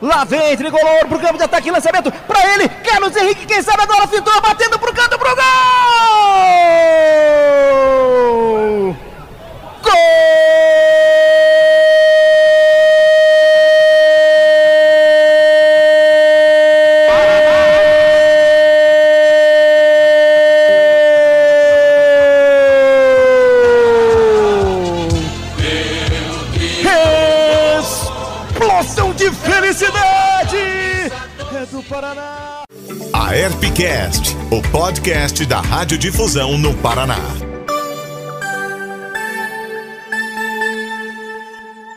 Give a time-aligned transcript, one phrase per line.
[0.00, 4.06] Lá vem Tricolor pro campo de ataque, lançamento para ele, Carlos Henrique, quem sabe agora
[4.06, 5.09] fintou, batendo pro canto
[34.60, 37.16] o podcast da Radiodifusão no Paraná.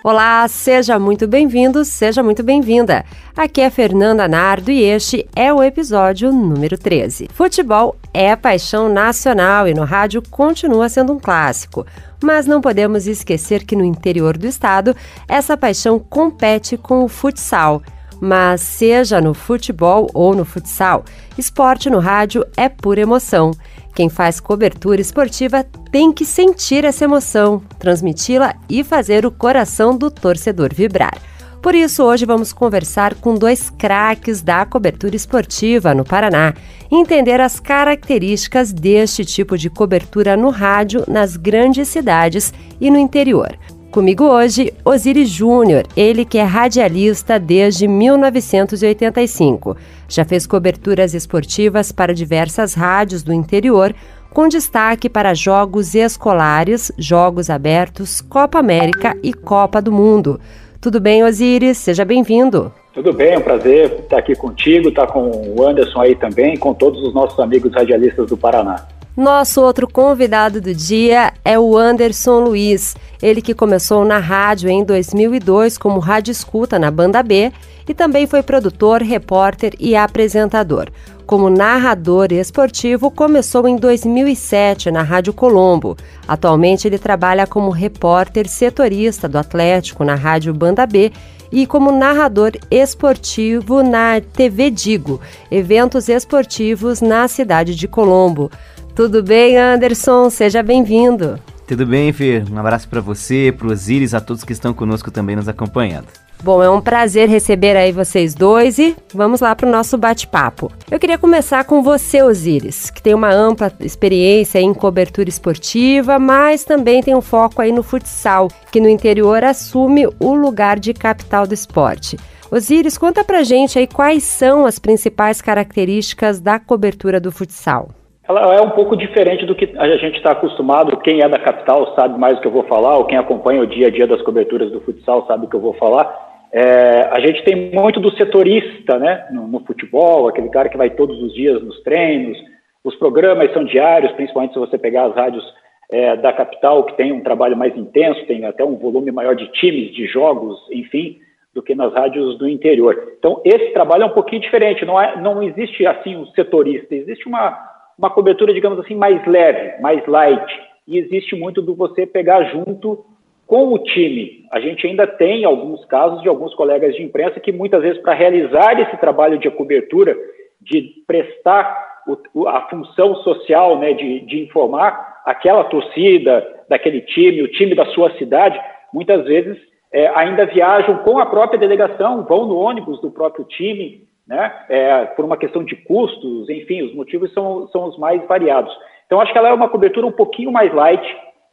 [0.02, 3.03] Olá, seja muito bem-vindo, seja muito bem-vinda.
[3.36, 7.27] Aqui é Fernanda Nardo e este é o episódio número 13.
[7.34, 11.86] Futebol é paixão nacional e no rádio continua sendo um clássico.
[12.23, 14.95] Mas não podemos esquecer que no interior do estado,
[15.27, 17.81] essa paixão compete com o futsal
[18.23, 21.03] mas seja no futebol ou no futsal,
[21.37, 23.52] esporte no rádio é pura emoção.
[23.93, 30.09] Quem faz cobertura esportiva tem que sentir essa emoção, transmiti-la e fazer o coração do
[30.09, 31.17] torcedor vibrar.
[31.61, 36.53] Por isso, hoje vamos conversar com dois craques da cobertura esportiva no Paraná,
[36.89, 43.58] entender as características deste tipo de cobertura no rádio nas grandes cidades e no interior.
[43.94, 49.77] Comigo hoje, Osiris Júnior, ele que é radialista desde 1985.
[50.09, 53.94] Já fez coberturas esportivas para diversas rádios do interior,
[54.31, 60.39] com destaque para jogos escolares, jogos abertos, Copa América e Copa do Mundo.
[60.81, 61.77] Tudo bem, Osiris?
[61.77, 62.73] Seja bem-vindo.
[62.95, 66.73] Tudo bem, é um prazer estar aqui contigo, estar com o Anderson aí também, com
[66.73, 68.88] todos os nossos amigos radialistas do Paraná.
[69.16, 74.83] Nosso outro convidado do dia é o Anderson Luiz, ele que começou na rádio em
[74.83, 77.52] 2002 como rádio escuta na Banda B
[77.88, 80.89] e também foi produtor, repórter e apresentador.
[81.28, 85.95] Como narrador esportivo, começou em 2007 na Rádio Colombo.
[86.27, 91.11] Atualmente ele trabalha como repórter setorista do Atlético na Rádio Banda B
[91.52, 95.21] e como narrador esportivo na TV Digo,
[95.52, 98.49] eventos esportivos na cidade de Colombo.
[98.95, 100.30] Tudo bem, Anderson?
[100.30, 101.39] Seja bem-vindo.
[101.67, 102.45] Tudo bem, Fer?
[102.52, 106.05] Um abraço para você, para os Íris, a todos que estão conosco também nos acompanhando.
[106.43, 110.71] Bom, é um prazer receber aí vocês dois e vamos lá para o nosso bate-papo.
[110.92, 116.64] Eu queria começar com você, Osíris, que tem uma ampla experiência em cobertura esportiva, mas
[116.64, 121.48] também tem um foco aí no futsal, que no interior assume o lugar de capital
[121.48, 122.20] do esporte.
[122.52, 127.89] Osíris, conta pra gente aí quais são as principais características da cobertura do futsal
[128.28, 130.98] ela é um pouco diferente do que a gente está acostumado.
[130.98, 133.68] Quem é da capital sabe mais do que eu vou falar, ou quem acompanha o
[133.68, 136.31] dia a dia das coberturas do futsal sabe o que eu vou falar.
[136.51, 140.92] É, a gente tem muito do setorista né, no, no, futebol, aquele cara que vai
[140.92, 142.38] todos os dias nos treinos.
[142.84, 145.44] Os programas são diários, principalmente se você pegar as rádios
[145.92, 149.48] é, da capital, que tem um trabalho mais intenso, tem até um volume maior de
[149.51, 151.18] times, de jogos, enfim,
[151.54, 153.13] do que nas rádios do interior.
[153.18, 154.86] Então, esse trabalho é um pouquinho diferente.
[154.86, 159.81] Não, é, não existe assim um setorista, existe uma uma cobertura, digamos assim, mais leve,
[159.81, 160.62] mais light.
[160.88, 163.06] E existe muito do você pegar junto
[163.48, 164.45] com o time.
[164.51, 168.13] A gente ainda tem alguns casos de alguns colegas de imprensa que muitas vezes, para
[168.13, 170.15] realizar esse trabalho de cobertura,
[170.62, 171.94] de prestar
[172.33, 177.86] o, a função social, né, de, de informar aquela torcida daquele time, o time da
[177.88, 178.60] sua cidade,
[178.94, 179.57] muitas vezes
[179.92, 184.66] é, ainda viajam com a própria delegação, vão no ônibus do próprio time, né?
[184.69, 188.74] É, por uma questão de custos, enfim, os motivos são, são os mais variados.
[189.06, 191.04] Então, acho que ela é uma cobertura um pouquinho mais light,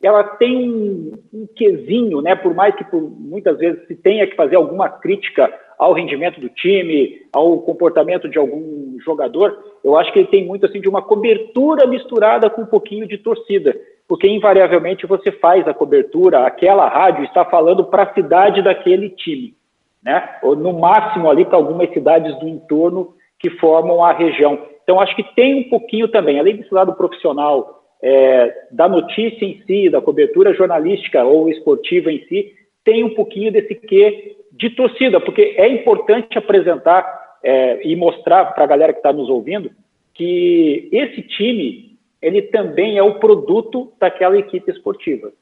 [0.02, 2.34] ela tem um, um quesinho, né?
[2.34, 6.48] Por mais que por, muitas vezes se tenha que fazer alguma crítica ao rendimento do
[6.48, 11.02] time, ao comportamento de algum jogador, eu acho que ele tem muito assim de uma
[11.02, 13.74] cobertura misturada com um pouquinho de torcida,
[14.06, 19.54] porque invariavelmente você faz a cobertura, aquela rádio está falando para a cidade daquele time
[20.02, 20.36] né?
[20.42, 24.58] Ou no máximo ali para algumas cidades do entorno que formam a região.
[24.82, 29.62] Então acho que tem um pouquinho também, além desse lado profissional é, da notícia em
[29.66, 32.52] si, da cobertura jornalística ou esportiva em si,
[32.84, 38.64] tem um pouquinho desse quê de torcida, porque é importante apresentar é, e mostrar para
[38.64, 39.70] a galera que está nos ouvindo
[40.14, 41.90] que esse time
[42.20, 45.32] ele também é o produto daquela equipe esportiva.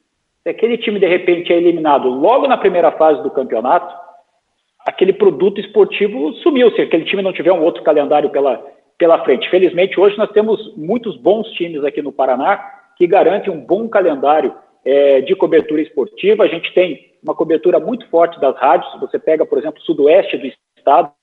[0.43, 3.93] Se aquele time de repente é eliminado logo na primeira fase do campeonato,
[4.99, 8.61] aquele produto esportivo sumiu, se aquele time não tiver um outro calendário pela,
[8.97, 9.49] pela frente.
[9.49, 12.57] Felizmente, hoje nós temos muitos bons times aqui no Paraná
[12.97, 14.53] que garantem um bom calendário
[14.83, 16.43] é, de cobertura esportiva.
[16.43, 18.99] A gente tem uma cobertura muito forte das rádios.
[18.99, 21.13] Você pega, por exemplo, o sudoeste do estado,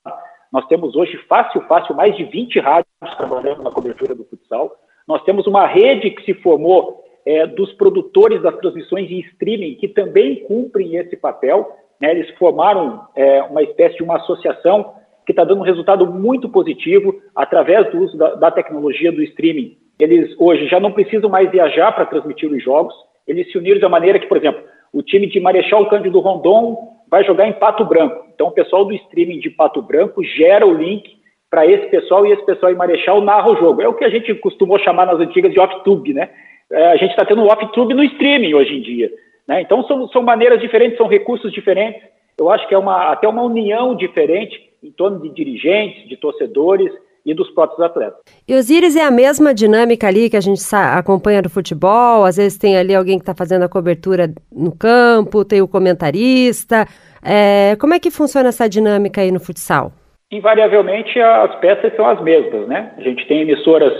[0.51, 4.75] nós temos hoje fácil, fácil, mais de 20 rádios trabalhando na cobertura do futsal.
[5.07, 9.87] Nós temos uma rede que se formou é, dos produtores das transmissões em streaming, que
[9.87, 11.71] também cumprem esse papel.
[11.99, 12.11] Né?
[12.11, 14.93] Eles formaram é, uma espécie de uma associação
[15.25, 19.77] que está dando um resultado muito positivo através do uso da, da tecnologia do streaming.
[19.99, 22.93] Eles hoje já não precisam mais viajar para transmitir os jogos,
[23.27, 24.63] eles se uniram da maneira que, por exemplo,
[24.93, 28.25] o time de Marechal Cândido Rondon vai jogar em Pato Branco.
[28.33, 31.17] Então, o pessoal do streaming de Pato Branco gera o link
[31.49, 33.81] para esse pessoal e esse pessoal em Marechal narra o jogo.
[33.81, 36.29] É o que a gente costumou chamar nas antigas de off-tube, né?
[36.71, 39.11] É, a gente está tendo off-tube no streaming hoje em dia.
[39.47, 39.61] Né?
[39.61, 42.01] Então, são, são maneiras diferentes, são recursos diferentes.
[42.37, 46.91] Eu acho que é uma, até uma união diferente em torno de dirigentes, de torcedores
[47.25, 48.19] e dos próprios atletas.
[48.47, 52.57] E Osiris é a mesma dinâmica ali que a gente acompanha do futebol, às vezes
[52.57, 56.85] tem ali alguém que está fazendo a cobertura no campo, tem o comentarista.
[57.21, 59.91] É, como é que funciona essa dinâmica aí no futsal?
[60.31, 62.93] Invariavelmente as peças são as mesmas, né?
[62.97, 63.91] A gente tem emissoras,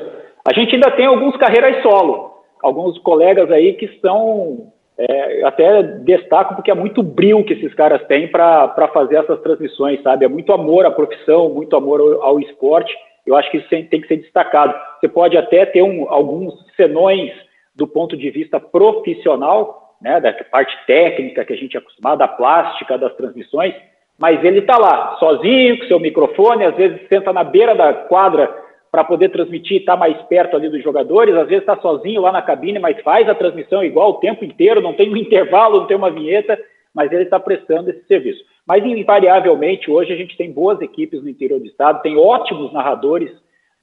[0.48, 2.32] a gente ainda tem alguns carreiras solo,
[2.64, 8.06] alguns colegas aí que estão é, até destaco porque é muito brilho que esses caras
[8.08, 10.26] têm para fazer essas transmissões, sabe?
[10.26, 12.94] É muito amor à profissão, muito amor ao, ao esporte
[13.28, 14.74] eu acho que isso tem que ser destacado.
[15.00, 17.34] Você pode até ter um, alguns senões
[17.76, 22.28] do ponto de vista profissional, né, da parte técnica que a gente é acostumado, da
[22.28, 23.76] plástica das transmissões,
[24.18, 28.50] mas ele está lá, sozinho, com seu microfone, às vezes senta na beira da quadra
[28.98, 32.42] para poder transmitir, está mais perto ali dos jogadores, às vezes está sozinho lá na
[32.42, 35.96] cabine, mas faz a transmissão igual o tempo inteiro, não tem um intervalo, não tem
[35.96, 36.60] uma vinheta,
[36.96, 38.44] mas ele está prestando esse serviço.
[38.66, 43.30] Mas, invariavelmente, hoje a gente tem boas equipes no interior do estado, tem ótimos narradores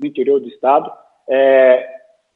[0.00, 0.90] no interior do estado.
[1.28, 1.87] É,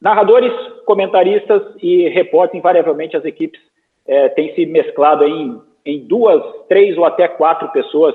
[0.01, 0.53] narradores,
[0.87, 3.61] comentaristas e repórteres, invariavelmente as equipes
[4.07, 8.15] é, têm se mesclado em, em duas, três ou até quatro pessoas,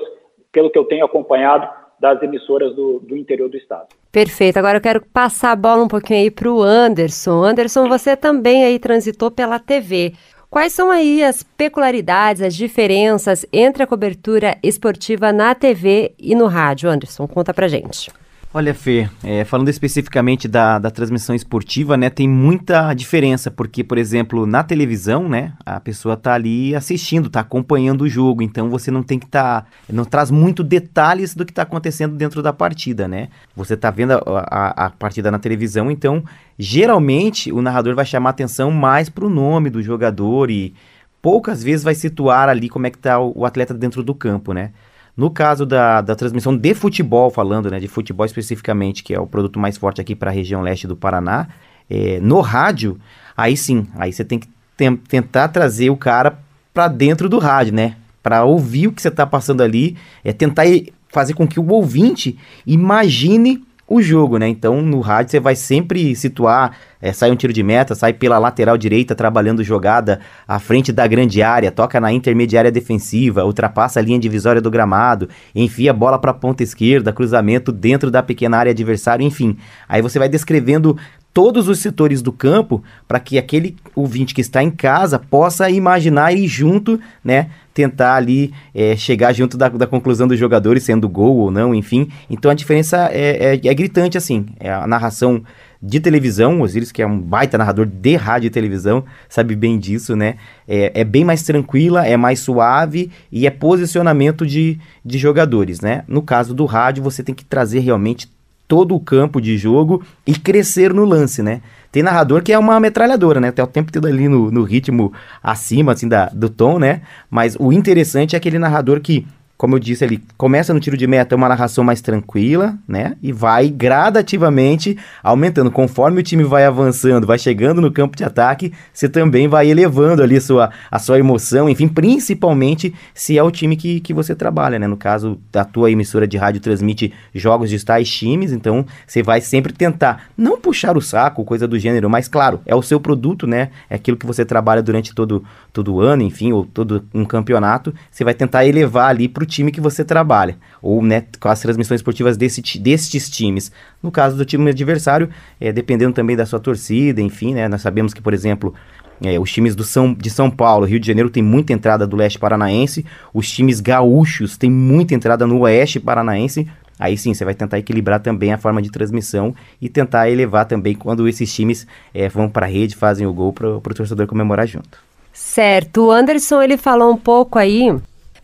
[0.50, 1.68] pelo que eu tenho acompanhado
[2.00, 3.88] das emissoras do, do, interior do estado.
[4.14, 4.58] Perfeito.
[4.58, 7.42] Agora eu quero passar a bola um pouquinho aí para o Anderson.
[7.42, 10.14] Anderson, você também aí transitou pela TV.
[10.48, 16.46] Quais são aí as peculiaridades, as diferenças entre a cobertura esportiva na TV e no
[16.46, 16.88] rádio?
[16.88, 18.08] Anderson, conta pra gente.
[18.56, 23.98] Olha, Fê, é, falando especificamente da, da transmissão esportiva, né, tem muita diferença, porque, por
[23.98, 28.92] exemplo, na televisão, né, a pessoa tá ali assistindo, tá acompanhando o jogo, então você
[28.92, 32.52] não tem que estar, tá, não traz muito detalhes do que está acontecendo dentro da
[32.52, 33.28] partida, né?
[33.56, 36.22] Você tá vendo a, a, a, partida na televisão, então,
[36.56, 40.72] geralmente, o narrador vai chamar atenção mais pro nome do jogador e
[41.20, 44.52] poucas vezes vai situar ali como é que tá o, o atleta dentro do campo,
[44.52, 44.70] né?
[45.16, 49.26] No caso da, da transmissão de futebol, falando né, de futebol especificamente, que é o
[49.26, 51.48] produto mais forte aqui para a região leste do Paraná,
[51.88, 52.98] é, no rádio,
[53.36, 56.38] aí sim, aí você tem que tem, tentar trazer o cara
[56.72, 57.96] para dentro do rádio, né?
[58.22, 60.64] Para ouvir o que você está passando ali, é tentar
[61.08, 62.36] fazer com que o ouvinte
[62.66, 64.48] imagine o jogo, né?
[64.48, 68.38] Então no rádio você vai sempre situar, é, sai um tiro de meta, sai pela
[68.38, 74.02] lateral direita trabalhando jogada à frente da grande área, toca na intermediária defensiva, ultrapassa a
[74.02, 78.56] linha divisória do gramado, enfia a bola para a ponta esquerda, cruzamento dentro da pequena
[78.56, 79.56] área adversária, enfim.
[79.88, 80.96] Aí você vai descrevendo
[81.34, 86.32] todos os setores do campo para que aquele ouvinte que está em casa possa imaginar
[86.32, 91.36] e junto, né, tentar ali é, chegar junto da, da, conclusão dos jogadores, sendo gol
[91.38, 92.08] ou não, enfim.
[92.30, 94.46] Então a diferença é, é, é gritante, assim.
[94.60, 95.42] É a narração
[95.82, 100.16] de televisão, Osiris, que é um baita narrador de rádio e televisão, sabe bem disso,
[100.16, 100.36] né?
[100.66, 106.04] É, é bem mais tranquila, é mais suave e é posicionamento de, de jogadores, né?
[106.08, 108.32] No caso do rádio, você tem que trazer realmente
[108.66, 111.60] todo o campo de jogo e crescer no lance, né?
[111.92, 113.48] Tem narrador que é uma metralhadora, né?
[113.48, 117.02] Até o tempo todo ali no, no ritmo acima, assim, da, do tom, né?
[117.30, 121.06] Mas o interessante é aquele narrador que como eu disse ali, começa no tiro de
[121.06, 123.16] meta, é uma narração mais tranquila, né?
[123.22, 125.70] E vai gradativamente aumentando.
[125.70, 130.22] Conforme o time vai avançando, vai chegando no campo de ataque, você também vai elevando
[130.22, 134.34] ali a sua, a sua emoção, enfim, principalmente se é o time que, que você
[134.34, 134.88] trabalha, né?
[134.88, 139.40] No caso da tua emissora de rádio transmite jogos de tais times, então você vai
[139.40, 143.46] sempre tentar não puxar o saco, coisa do gênero, mas claro, é o seu produto,
[143.46, 143.70] né?
[143.88, 148.24] É aquilo que você trabalha durante todo, todo ano, enfim, ou todo um campeonato, você
[148.24, 152.36] vai tentar elevar ali pro time que você trabalha, ou né, com as transmissões esportivas
[152.36, 153.70] desse, destes times.
[154.02, 155.28] No caso do time adversário,
[155.60, 158.74] é, dependendo também da sua torcida, enfim, né, nós sabemos que, por exemplo,
[159.22, 162.16] é, os times do São, de São Paulo, Rio de Janeiro tem muita entrada do
[162.16, 166.68] leste paranaense, os times gaúchos têm muita entrada no oeste paranaense.
[166.98, 170.94] Aí sim, você vai tentar equilibrar também a forma de transmissão e tentar elevar também
[170.94, 174.66] quando esses times é, vão para a rede, fazem o gol para o torcedor comemorar
[174.66, 174.98] junto.
[175.32, 176.06] Certo.
[176.06, 177.92] O Anderson ele falou um pouco aí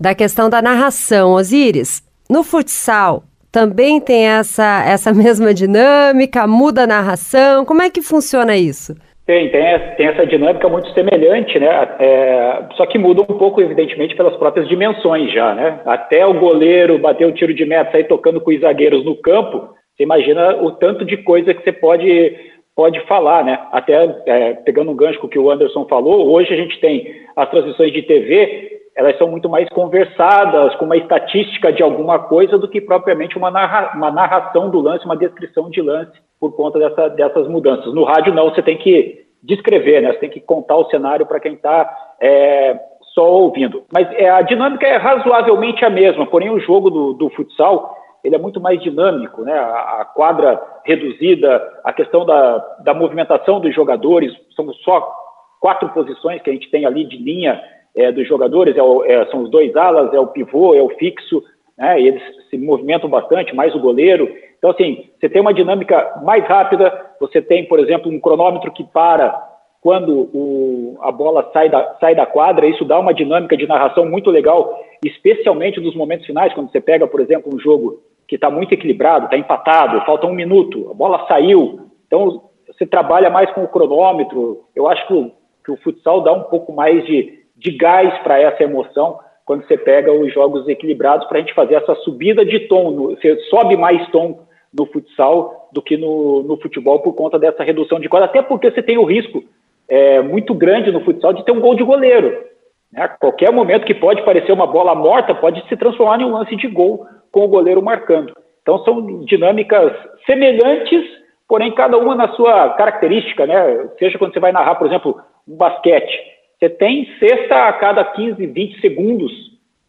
[0.01, 1.33] da questão da narração.
[1.33, 8.01] Osíris, no futsal também tem essa, essa mesma dinâmica, muda a narração, como é que
[8.01, 8.95] funciona isso?
[9.27, 11.89] Tem, tem, essa dinâmica muito semelhante, né?
[12.01, 15.81] É, só que muda um pouco, evidentemente, pelas próprias dimensões já, né?
[15.85, 19.69] Até o goleiro bater o tiro de meta, sair tocando com os zagueiros no campo,
[19.95, 22.37] você imagina o tanto de coisa que você pode,
[22.75, 23.57] pode falar, né?
[23.71, 27.07] Até é, pegando um gancho com o que o Anderson falou, hoje a gente tem
[27.37, 32.59] as transmissões de TV, elas são muito mais conversadas, com uma estatística de alguma coisa,
[32.59, 36.79] do que propriamente uma, narra, uma narração do lance, uma descrição de lance por conta
[36.79, 37.95] dessa, dessas mudanças.
[37.95, 40.13] No rádio, não, você tem que descrever, né?
[40.13, 41.91] Você tem que contar o cenário para quem está
[42.21, 42.79] é,
[43.15, 43.85] só ouvindo.
[43.91, 48.35] Mas é, a dinâmica é razoavelmente a mesma, porém o jogo do, do futsal ele
[48.35, 49.55] é muito mais dinâmico, né?
[49.55, 55.11] A, a quadra reduzida, a questão da, da movimentação dos jogadores, são só
[55.59, 57.59] quatro posições que a gente tem ali de linha
[57.95, 60.91] é, dos jogadores, é o, é, são os dois alas, é o pivô, é o
[60.91, 61.43] fixo,
[61.77, 62.01] né?
[62.01, 64.31] Eles se movimentam bastante, mais o goleiro.
[64.59, 68.85] Então, assim, você tem uma dinâmica mais rápida, você tem, por exemplo, um cronômetro que
[68.85, 69.49] para
[69.81, 74.05] quando o, a bola sai da, sai da quadra, isso dá uma dinâmica de narração
[74.05, 78.51] muito legal, especialmente nos momentos finais, quando você pega, por exemplo, um jogo que está
[78.51, 83.65] muito equilibrado, está empatado, falta um minuto, a bola saiu, então você trabalha mais com
[83.65, 84.65] o cronômetro.
[84.77, 85.33] Eu acho que o,
[85.65, 89.77] que o futsal dá um pouco mais de, de gás para essa emoção quando você
[89.77, 94.09] pega os jogos equilibrados para a gente fazer essa subida de tom, você sobe mais
[94.11, 98.43] tom no futsal do que no, no futebol por conta dessa redução de quadra, até
[98.43, 99.43] porque você tem o risco
[99.89, 102.45] é, muito grande no futsal de ter um gol de goleiro.
[102.93, 103.09] Né?
[103.19, 106.69] Qualquer momento que pode parecer uma bola morta pode se transformar em um lance de
[106.69, 108.33] gol com o goleiro marcando.
[108.63, 109.93] Então são dinâmicas
[110.27, 111.05] semelhantes,
[111.49, 113.89] porém cada uma na sua característica, né?
[113.99, 116.17] Seja quando você vai narrar, por exemplo, um basquete,
[116.61, 119.33] você tem cesta a cada 15, 20 segundos,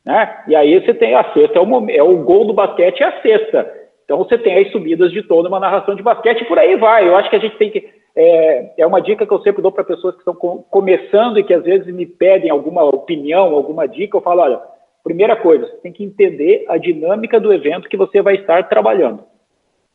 [0.06, 0.44] né?
[0.48, 3.22] E aí você tem a cesta, é o, é o gol do basquete é a
[3.22, 3.82] cesta.
[4.06, 7.08] Então você tem as subidas de toda uma narração de basquete e por aí vai.
[7.08, 7.88] Eu acho que a gente tem que.
[8.16, 11.44] É, é uma dica que eu sempre dou para pessoas que estão com, começando e
[11.44, 14.18] que às vezes me pedem alguma opinião, alguma dica.
[14.18, 14.60] Eu falo: olha,
[15.04, 19.24] primeira coisa, você tem que entender a dinâmica do evento que você vai estar trabalhando.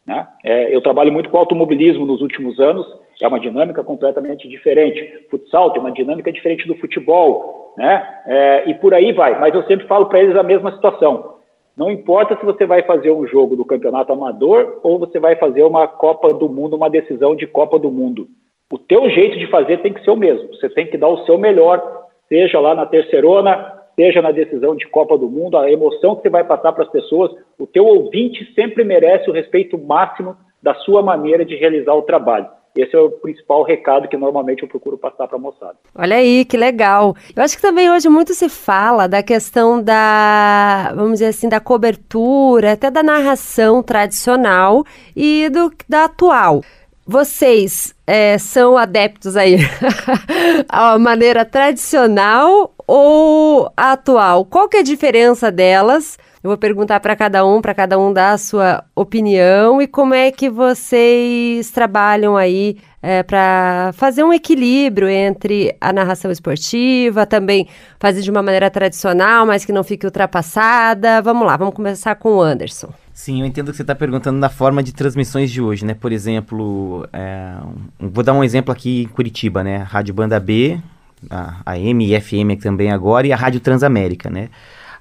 [0.06, 0.26] Né?
[0.44, 2.86] É, eu trabalho muito com automobilismo nos últimos anos,
[3.20, 5.26] é uma dinâmica completamente diferente.
[5.30, 8.06] Futsal tem uma dinâmica diferente do futebol, né?
[8.26, 9.38] É, e por aí vai.
[9.38, 11.36] Mas eu sempre falo para eles a mesma situação.
[11.76, 15.62] Não importa se você vai fazer um jogo do campeonato amador ou você vai fazer
[15.62, 18.26] uma Copa do Mundo, uma decisão de Copa do Mundo.
[18.72, 20.48] O teu jeito de fazer tem que ser o mesmo.
[20.48, 24.86] Você tem que dar o seu melhor, seja lá na terceirona, seja na decisão de
[24.88, 27.30] Copa do Mundo, a emoção que você vai passar para as pessoas.
[27.58, 32.48] O teu ouvinte sempre merece o respeito máximo da sua maneira de realizar o trabalho.
[32.76, 35.76] Esse é o principal recado que normalmente eu procuro passar para a moçada.
[35.94, 37.16] Olha aí, que legal.
[37.34, 41.58] Eu acho que também hoje muito se fala da questão da, vamos dizer assim, da
[41.58, 46.62] cobertura, até da narração tradicional e do da atual.
[47.06, 49.58] Vocês é, são adeptos aí
[50.68, 54.44] à maneira tradicional ou atual?
[54.44, 56.18] Qual que é a diferença delas?
[56.42, 60.14] Eu vou perguntar para cada um, para cada um dar a sua opinião e como
[60.14, 67.66] é que vocês trabalham aí é, para fazer um equilíbrio entre a narração esportiva, também
[67.98, 71.22] fazer de uma maneira tradicional, mas que não fique ultrapassada.
[71.22, 72.92] Vamos lá, vamos começar com o Anderson.
[73.14, 75.94] Sim, eu entendo que você está perguntando na forma de transmissões de hoje, né?
[75.94, 77.54] Por exemplo, é,
[77.98, 79.78] vou dar um exemplo aqui em Curitiba, né?
[79.78, 80.78] Rádio Banda B,
[81.30, 84.50] a, a M e FM também agora, e a Rádio Transamérica, né?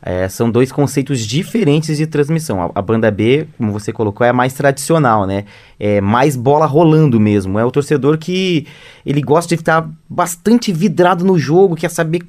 [0.07, 2.62] É, são dois conceitos diferentes de transmissão.
[2.62, 5.45] A, a, banda B, como você colocou, é mais tradicional, né?
[5.79, 7.57] É mais bola rolando mesmo.
[7.57, 8.67] É o torcedor que
[9.03, 12.21] ele gosta de estar bastante vidrado no jogo, quer saber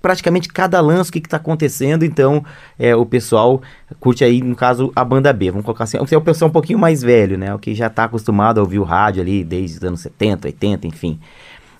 [0.00, 2.02] praticamente cada lance o que está acontecendo.
[2.02, 2.42] Então,
[2.78, 3.60] é, o pessoal
[4.00, 5.50] curte aí, no caso, a banda B.
[5.50, 5.98] Vamos colocar assim.
[5.98, 7.54] É o pessoal um pouquinho mais velho, né?
[7.54, 10.86] O que já está acostumado a ouvir o rádio ali desde os anos 70, 80,
[10.86, 11.20] enfim.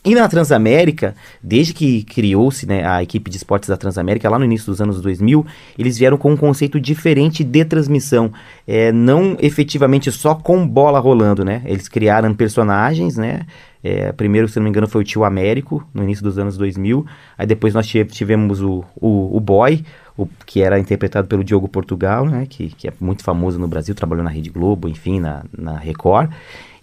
[0.05, 4.45] E na Transamérica, desde que criou-se né, a equipe de esportes da Transamérica, lá no
[4.45, 5.45] início dos anos 2000,
[5.79, 8.33] eles vieram com um conceito diferente de transmissão.
[8.67, 11.63] É, não efetivamente só com bola rolando, né?
[11.65, 13.41] Eles criaram personagens, né?
[13.83, 17.05] É, primeiro, se não me engano, foi o Tio Américo, no início dos anos 2000.
[17.37, 19.85] Aí depois nós tivemos o, o, o Boy,
[20.17, 22.47] o, que era interpretado pelo Diogo Portugal, né?
[22.49, 26.31] Que, que é muito famoso no Brasil, trabalhou na Rede Globo, enfim, na, na Record.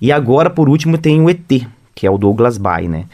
[0.02, 3.06] E agora, por último, tem o ET, que é o Douglas Bay, né?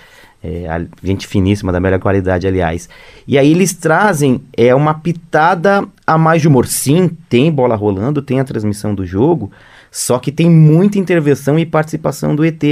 [0.44, 0.66] É,
[1.04, 2.90] gente finíssima, da melhor qualidade, aliás.
[3.28, 6.66] E aí eles trazem é uma pitada a mais de humor.
[6.66, 9.52] Sim, tem bola rolando, tem a transmissão do jogo,
[9.92, 12.64] só que tem muita intervenção e participação do ET,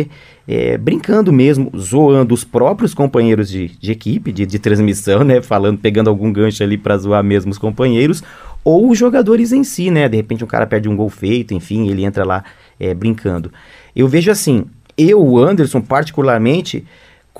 [0.48, 5.40] é, brincando mesmo, zoando os próprios companheiros de, de equipe, de, de, transmissão, né?
[5.40, 8.24] Falando, pegando algum gancho ali para zoar mesmo os companheiros,
[8.64, 10.10] ou os jogadores em si, né?
[10.10, 12.44] De repente um cara perde um gol feito, enfim, ele entra lá
[12.80, 13.52] é, brincando.
[13.96, 14.66] Eu vejo assim,
[15.00, 16.86] eu, Anderson, particularmente,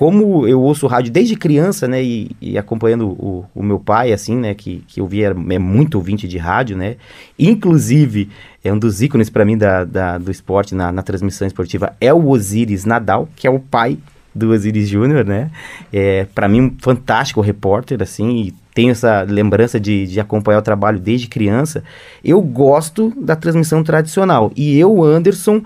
[0.00, 4.34] como eu ouço rádio desde criança, né, e, e acompanhando o, o, meu pai, assim,
[4.34, 6.96] né, que, que eu via, é muito ouvinte de rádio, né,
[7.38, 8.30] inclusive,
[8.64, 12.14] é um dos ícones para mim da, da, do esporte na, na transmissão esportiva, é
[12.14, 13.98] o Osiris Nadal, que é o pai
[14.34, 15.50] do Osiris Júnior, né,
[15.92, 20.62] é, para mim um fantástico repórter, assim, e tenho essa lembrança de, de acompanhar o
[20.62, 21.84] trabalho desde criança,
[22.24, 25.62] eu gosto da transmissão tradicional, e eu, Anderson,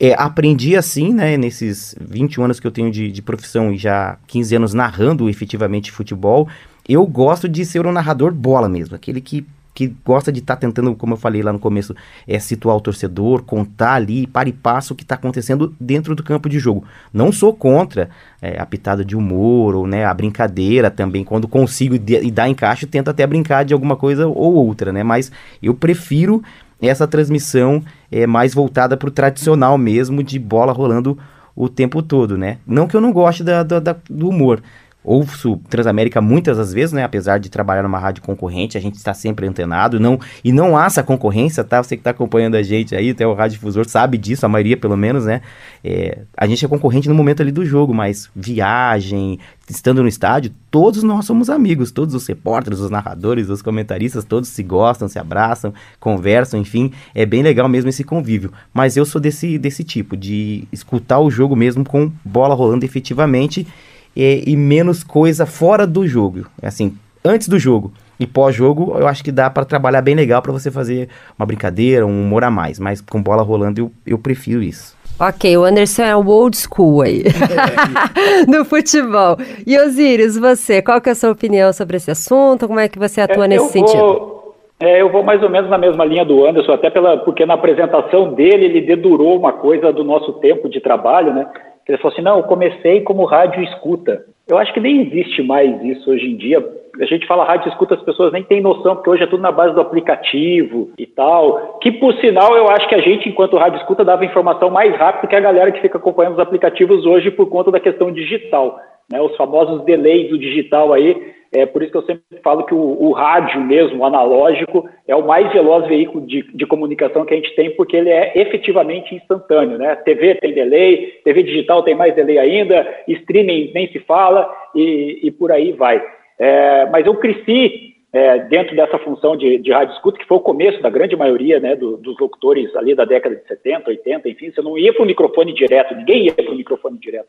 [0.00, 4.16] é, aprendi assim, né, nesses 21 anos que eu tenho de, de profissão e já
[4.26, 6.48] 15 anos narrando efetivamente futebol,
[6.88, 10.60] eu gosto de ser um narrador bola mesmo, aquele que que gosta de estar tá
[10.60, 11.94] tentando, como eu falei lá no começo,
[12.26, 16.22] é situar o torcedor, contar ali, para e passo o que está acontecendo dentro do
[16.22, 16.84] campo de jogo.
[17.12, 18.10] Não sou contra
[18.42, 22.84] é, a pitada de humor ou né, a brincadeira também, quando consigo e dar encaixe,
[22.84, 25.02] tento até brincar de alguma coisa ou outra, né?
[25.02, 25.30] Mas
[25.62, 26.42] eu prefiro
[26.88, 31.18] essa transmissão é mais voltada para o tradicional mesmo, de bola rolando
[31.54, 32.58] o tempo todo, né?
[32.66, 34.62] Não que eu não goste da, da, da, do humor,
[35.02, 37.02] ouço Transamérica muitas das vezes, né?
[37.02, 40.86] Apesar de trabalhar numa rádio concorrente, a gente está sempre antenado, não e não há
[40.86, 41.82] essa concorrência, tá?
[41.82, 44.76] Você que está acompanhando a gente aí, até o rádio difusor sabe disso, a maioria
[44.76, 45.40] pelo menos, né?
[45.82, 49.38] É, a gente é concorrente no momento ali do jogo, mas viagem,
[49.68, 54.48] estando no estádio, todos nós somos amigos, todos os repórteres, os narradores, os comentaristas, todos
[54.48, 58.52] se gostam, se abraçam, conversam, enfim, é bem legal mesmo esse convívio.
[58.72, 63.66] Mas eu sou desse, desse tipo, de escutar o jogo mesmo com bola rolando efetivamente
[64.14, 66.46] e, e menos coisa fora do jogo.
[66.62, 70.52] Assim, antes do jogo e pós-jogo, eu acho que dá para trabalhar bem legal para
[70.52, 72.78] você fazer uma brincadeira, um humor a mais.
[72.78, 74.98] Mas com bola rolando, eu, eu prefiro isso.
[75.18, 77.24] Ok, o Anderson é o old school aí,
[78.48, 79.36] no futebol.
[79.66, 82.66] E Osiris, você, qual que é a sua opinião sobre esse assunto?
[82.66, 84.40] Como é que você atua é, nesse vou, sentido?
[84.80, 87.52] É, eu vou mais ou menos na mesma linha do Anderson, até pela, porque na
[87.52, 91.46] apresentação dele ele dedurou uma coisa do nosso tempo de trabalho, né?
[91.88, 94.24] Ele falou assim: não, eu comecei como rádio escuta.
[94.48, 96.58] Eu acho que nem existe mais isso hoje em dia.
[97.00, 99.52] A gente fala rádio escuta, as pessoas nem têm noção, porque hoje é tudo na
[99.52, 101.78] base do aplicativo e tal.
[101.80, 105.28] Que, por sinal, eu acho que a gente, enquanto rádio escuta, dava informação mais rápido
[105.28, 108.80] que a galera que fica acompanhando os aplicativos hoje por conta da questão digital.
[109.10, 109.20] Né?
[109.20, 111.16] Os famosos delays do digital aí
[111.52, 115.16] é por isso que eu sempre falo que o, o rádio mesmo, o analógico, é
[115.16, 119.14] o mais veloz veículo de, de, comunicação que a gente tem, porque ele é efetivamente
[119.14, 119.96] instantâneo, né?
[119.96, 125.30] TV tem delay, TV digital tem mais delay ainda, streaming nem se fala e, e
[125.32, 126.00] por aí vai.
[126.38, 130.42] É, mas eu cresci é, dentro dessa função de, de rádio escuta, que foi o
[130.42, 134.50] começo da grande maioria né, do, dos locutores ali da década de 70, 80, enfim,
[134.50, 137.28] você não ia para o microfone direto, ninguém ia para o microfone direto.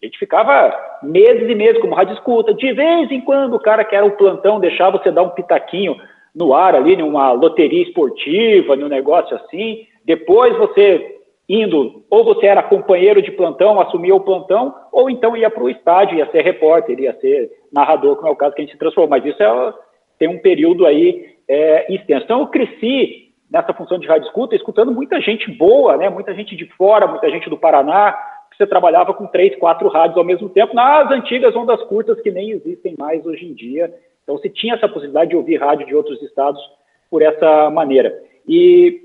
[0.00, 2.54] A gente ficava meses e meses como rádio escuta.
[2.54, 5.96] De vez em quando o cara que era o plantão deixava você dar um pitaquinho
[6.34, 9.86] no ar ali, numa loteria esportiva, num negócio assim.
[10.04, 11.16] Depois você
[11.48, 15.70] indo, ou você era companheiro de plantão, assumia o plantão, ou então ia para o
[15.70, 18.78] estádio, ia ser repórter, ia ser narrador, como é o caso que a gente se
[18.78, 19.10] transformou.
[19.10, 19.74] Mas isso é,
[20.18, 22.24] tem um período aí é, extenso.
[22.24, 26.08] Então eu cresci nessa função de rádio escuta, escutando muita gente boa, né?
[26.08, 28.14] muita gente de fora, muita gente do Paraná,
[28.58, 32.50] você trabalhava com três, quatro rádios ao mesmo tempo, nas antigas ondas curtas que nem
[32.50, 33.94] existem mais hoje em dia.
[34.24, 36.60] Então, se tinha essa possibilidade de ouvir rádio de outros estados
[37.08, 38.12] por essa maneira.
[38.46, 39.00] E,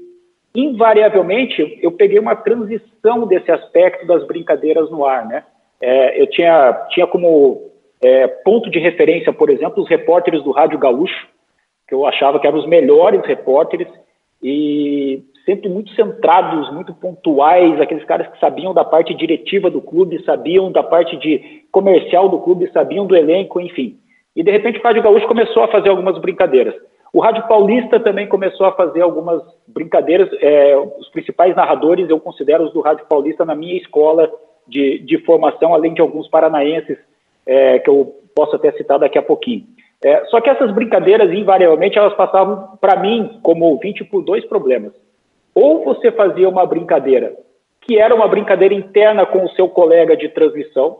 [0.56, 5.44] invariavelmente, eu peguei uma transição desse aspecto das brincadeiras no ar, né?
[5.80, 7.70] É, eu tinha, tinha como
[8.02, 11.28] é, ponto de referência, por exemplo, os repórteres do Rádio Gaúcho,
[11.88, 13.88] que eu achava que eram os melhores repórteres,
[14.42, 20.24] e sempre muito centrados, muito pontuais, aqueles caras que sabiam da parte diretiva do clube,
[20.24, 23.98] sabiam da parte de comercial do clube, sabiam do elenco, enfim.
[24.36, 26.74] E de repente o Rádio Gaúcho começou a fazer algumas brincadeiras.
[27.12, 30.30] O Rádio Paulista também começou a fazer algumas brincadeiras.
[30.42, 34.32] É, os principais narradores eu considero os do Rádio Paulista na minha escola
[34.68, 36.98] de, de formação, além de alguns paranaenses
[37.46, 39.66] é, que eu posso até citar daqui a pouquinho.
[40.04, 44.92] É, só que essas brincadeiras, invariavelmente, elas passavam para mim, como ouvinte, por dois problemas.
[45.54, 47.36] Ou você fazia uma brincadeira
[47.86, 51.00] que era uma brincadeira interna com o seu colega de transmissão,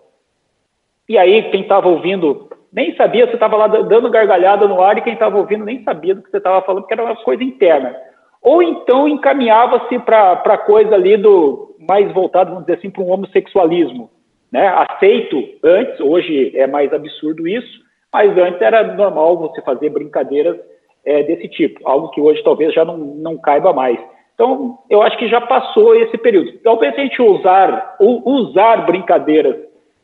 [1.08, 5.02] e aí quem estava ouvindo nem sabia, você estava lá dando gargalhada no ar e
[5.02, 7.96] quem estava ouvindo nem sabia do que você estava falando, porque era uma coisa interna.
[8.42, 14.10] Ou então encaminhava-se para coisa ali do mais voltado, vamos dizer assim, para um homossexualismo.
[14.52, 14.68] Né?
[14.68, 20.58] Aceito antes, hoje é mais absurdo isso, mas antes era normal você fazer brincadeiras
[21.06, 24.00] é, desse tipo, algo que hoje talvez já não, não caiba mais.
[24.34, 26.58] Então, eu acho que já passou esse período.
[26.64, 29.56] Talvez a gente usar, usar brincadeiras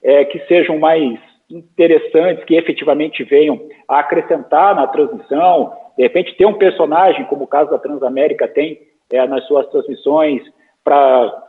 [0.04, 6.46] é, que sejam mais interessantes, que efetivamente venham a acrescentar na transmissão, De repente, ter
[6.46, 8.80] um personagem, como o caso da Transamérica tem
[9.12, 10.42] é, nas suas transmissões,
[10.84, 11.49] para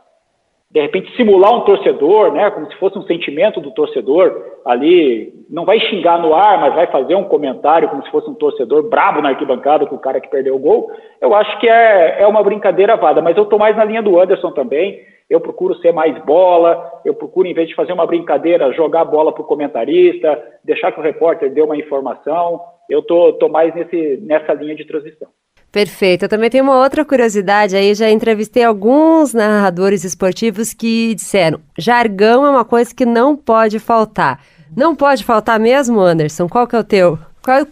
[0.71, 5.65] de repente simular um torcedor, né, como se fosse um sentimento do torcedor ali, não
[5.65, 9.21] vai xingar no ar, mas vai fazer um comentário como se fosse um torcedor brabo
[9.21, 10.89] na arquibancada com o cara que perdeu o gol.
[11.19, 14.17] Eu acho que é, é uma brincadeira vada, mas eu estou mais na linha do
[14.17, 15.01] Anderson também.
[15.29, 19.05] Eu procuro ser mais bola, eu procuro, em vez de fazer uma brincadeira, jogar a
[19.05, 22.61] bola para o comentarista, deixar que o repórter dê uma informação.
[22.89, 25.29] Eu tô, tô mais nesse, nessa linha de transição.
[25.71, 26.25] Perfeito.
[26.25, 32.45] Eu também tenho uma outra curiosidade aí, já entrevistei alguns narradores esportivos que disseram: jargão
[32.45, 34.43] é uma coisa que não pode faltar.
[34.75, 36.47] Não pode faltar mesmo, Anderson?
[36.47, 37.19] Qual que é o teu?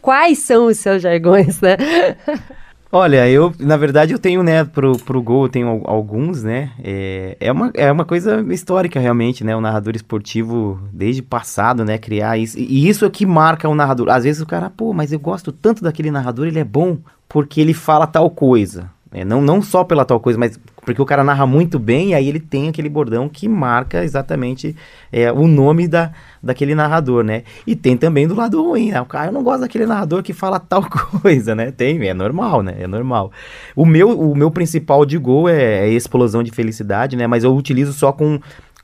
[0.01, 1.77] Quais são os seus jargões, né?
[2.91, 7.37] Olha, eu, na verdade, eu tenho, né, pro, pro gol, eu tenho alguns, né, é,
[7.39, 12.39] é, uma, é uma coisa histórica, realmente, né, o narrador esportivo, desde passado, né, criar
[12.39, 15.19] isso, e isso é que marca o narrador, às vezes o cara, pô, mas eu
[15.19, 16.97] gosto tanto daquele narrador, ele é bom,
[17.27, 21.05] porque ele fala tal coisa, é, não, não só pela tal coisa, mas porque o
[21.05, 24.75] cara narra muito bem e aí ele tem aquele bordão que marca exatamente
[25.11, 27.43] é, o nome da, daquele narrador, né?
[27.65, 29.01] E tem também do lado ruim, né?
[29.01, 30.83] O cara, eu não gosto daquele narrador que fala tal
[31.21, 31.71] coisa, né?
[31.71, 32.75] Tem, é normal, né?
[32.79, 33.31] É normal.
[33.75, 37.25] O meu, o meu principal de gol é, é explosão de felicidade, né?
[37.25, 38.39] Mas eu utilizo só com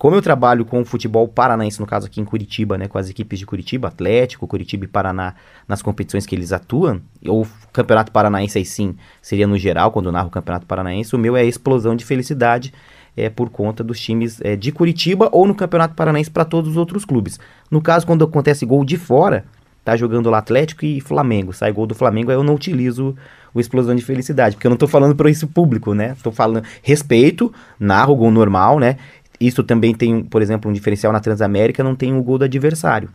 [0.05, 3.09] como eu trabalho com o futebol paranaense, no caso aqui em Curitiba, né, com as
[3.09, 5.33] equipes de Curitiba, Atlético, Curitiba e Paraná,
[5.67, 10.11] nas competições que eles atuam, ou Campeonato Paranaense aí sim, seria no geral, quando eu
[10.11, 12.71] narro o Campeonato Paranaense, o meu é explosão de felicidade,
[13.17, 16.77] é por conta dos times é, de Curitiba ou no Campeonato Paranaense para todos os
[16.77, 17.39] outros clubes.
[17.71, 19.43] No caso, quando acontece gol de fora,
[19.83, 23.15] tá jogando lá Atlético e Flamengo, sai gol do Flamengo, aí eu não utilizo
[23.55, 26.15] o explosão de felicidade, porque eu não tô falando para isso público, né?
[26.21, 28.97] Tô falando respeito, narro gol normal, né?
[29.39, 33.09] Isso também tem, por exemplo, um diferencial na Transamérica, não tem o gol do adversário.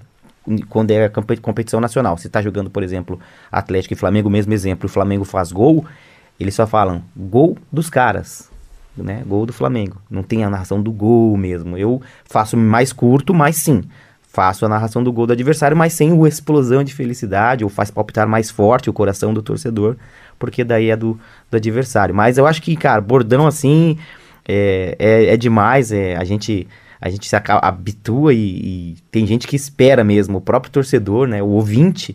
[0.69, 1.09] Quando é
[1.41, 2.17] competição nacional.
[2.17, 3.19] Se está jogando, por exemplo,
[3.53, 5.85] Atlético e Flamengo, mesmo exemplo, o Flamengo faz gol,
[6.39, 8.51] eles só falam gol dos caras,
[8.97, 9.23] né?
[9.27, 10.01] Gol do Flamengo.
[10.11, 11.77] Não tem a narração do gol mesmo.
[11.77, 13.83] Eu faço mais curto, mas sim,
[14.33, 17.91] faço a narração do gol do adversário, mas sem o explosão de felicidade, ou faz
[17.91, 19.97] palpitar mais forte o coração do torcedor,
[20.39, 21.19] porque daí é do,
[21.51, 22.15] do adversário.
[22.15, 23.99] Mas eu acho que, cara, bordão assim,
[24.51, 26.67] é, é, é demais, é, a gente
[27.01, 31.43] a gente se habitua e, e, tem gente que espera mesmo, o próprio torcedor, né,
[31.43, 32.15] o ouvinte,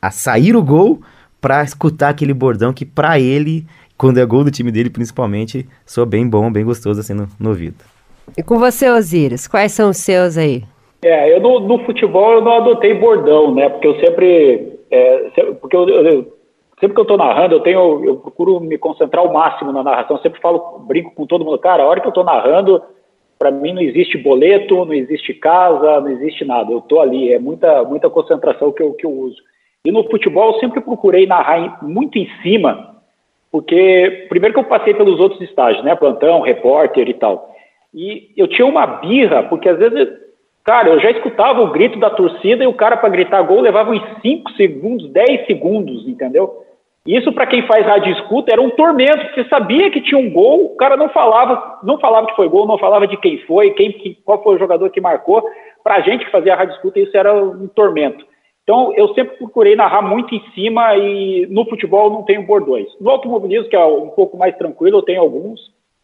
[0.00, 1.02] a sair o gol
[1.38, 3.66] para escutar aquele bordão que para ele,
[3.98, 7.50] quando é gol do time dele principalmente, soa bem bom, bem gostoso assim no, no
[7.50, 7.76] ouvido.
[8.38, 10.64] E com você, Osíris, quais são os seus aí?
[11.02, 15.76] É, eu no, no futebol eu não adotei bordão, né, porque eu sempre, é, porque
[15.76, 16.35] eu, eu
[16.78, 20.16] sempre que eu estou narrando, eu tenho, eu procuro me concentrar ao máximo na narração.
[20.16, 22.82] Eu sempre falo, brinco com todo mundo, cara, a hora que eu estou narrando,
[23.38, 26.70] para mim não existe boleto, não existe casa, não existe nada.
[26.70, 29.36] Eu estou ali, é muita, muita concentração que eu, que eu uso.
[29.84, 32.96] E no futebol eu sempre procurei narrar em, muito em cima,
[33.50, 37.54] porque primeiro que eu passei pelos outros estágios, né, plantão, repórter e tal.
[37.94, 40.25] E eu tinha uma birra, porque às vezes
[40.66, 43.92] Cara, eu já escutava o grito da torcida e o cara para gritar gol levava
[43.92, 46.64] uns 5 segundos, 10 segundos, entendeu?
[47.06, 50.64] Isso para quem faz rádio escuta era um tormento, você sabia que tinha um gol,
[50.64, 54.18] o cara não falava, não falava que foi gol, não falava de quem foi, quem,
[54.24, 55.48] qual foi o jogador que marcou.
[55.84, 58.26] Para a gente que fazia rádio escuta, isso era um tormento.
[58.64, 62.88] Então, eu sempre procurei narrar muito em cima e no futebol não tenho bordões.
[63.00, 65.60] No automobilismo, que é um pouco mais tranquilo, eu tenho alguns.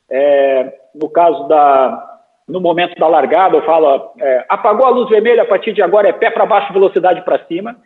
[0.08, 2.11] É, no caso da,
[2.52, 6.08] no momento da largada, eu falo, é, apagou a luz vermelha, a partir de agora
[6.08, 7.76] é pé para baixo, velocidade para cima.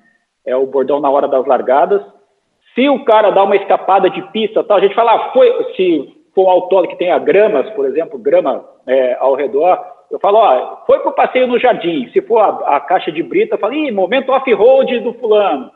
[0.44, 2.02] É o bordão na hora das largadas.
[2.74, 6.14] Se o cara dá uma escapada de pista, tal, a gente fala, ah, foi, se
[6.34, 10.84] for um autódromo que tenha gramas, por exemplo, grama é, ao redor, eu falo, ó,
[10.84, 12.10] foi pro passeio no jardim.
[12.12, 15.70] Se for a, a caixa de brita, eu falo, ih, momento off-road do fulano.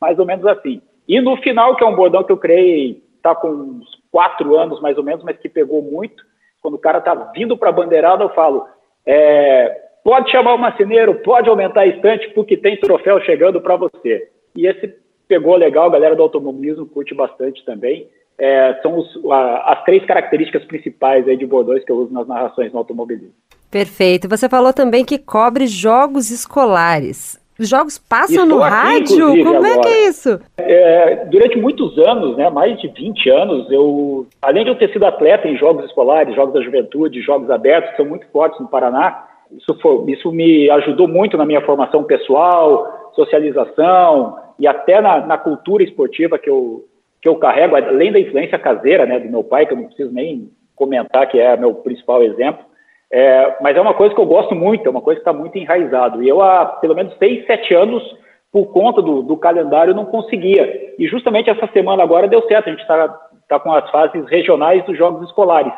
[0.00, 0.80] Mais ou menos assim.
[1.06, 4.80] E no final, que é um bordão que eu criei, tá com uns quatro anos
[4.80, 6.24] mais ou menos, mas que pegou muito,
[6.62, 8.66] quando o cara está vindo para a bandeirada, eu falo,
[9.06, 14.28] é, pode chamar o macineiro, pode aumentar a estante, porque tem troféu chegando para você.
[14.54, 14.94] E esse
[15.26, 18.08] pegou legal, a galera do automobilismo curte bastante também.
[18.36, 22.26] É, são os, a, as três características principais aí de bordões que eu uso nas
[22.26, 23.34] narrações no automobilismo.
[23.70, 24.28] Perfeito.
[24.28, 27.39] Você falou também que cobre jogos escolares.
[27.60, 29.44] Os jogos passam Estou no aqui, rádio?
[29.44, 29.68] Como agora.
[29.68, 30.40] é que é isso?
[30.56, 35.04] É, durante muitos anos, né, mais de 20 anos, eu, além de eu ter sido
[35.04, 39.26] atleta em jogos escolares, jogos da juventude, jogos abertos, que são muito fortes no Paraná,
[39.52, 45.36] isso, foi, isso me ajudou muito na minha formação pessoal, socialização e até na, na
[45.36, 46.86] cultura esportiva que eu,
[47.20, 50.10] que eu carrego, além da influência caseira né, do meu pai, que eu não preciso
[50.10, 52.69] nem comentar, que é meu principal exemplo.
[53.12, 55.56] É, mas é uma coisa que eu gosto muito, é uma coisa que está muito
[55.58, 56.22] enraizado.
[56.22, 58.02] E eu, há pelo menos seis, sete anos,
[58.52, 60.94] por conta do, do calendário, não conseguia.
[60.98, 63.08] E justamente essa semana agora deu certo, a gente está
[63.48, 65.72] tá com as fases regionais dos jogos escolares.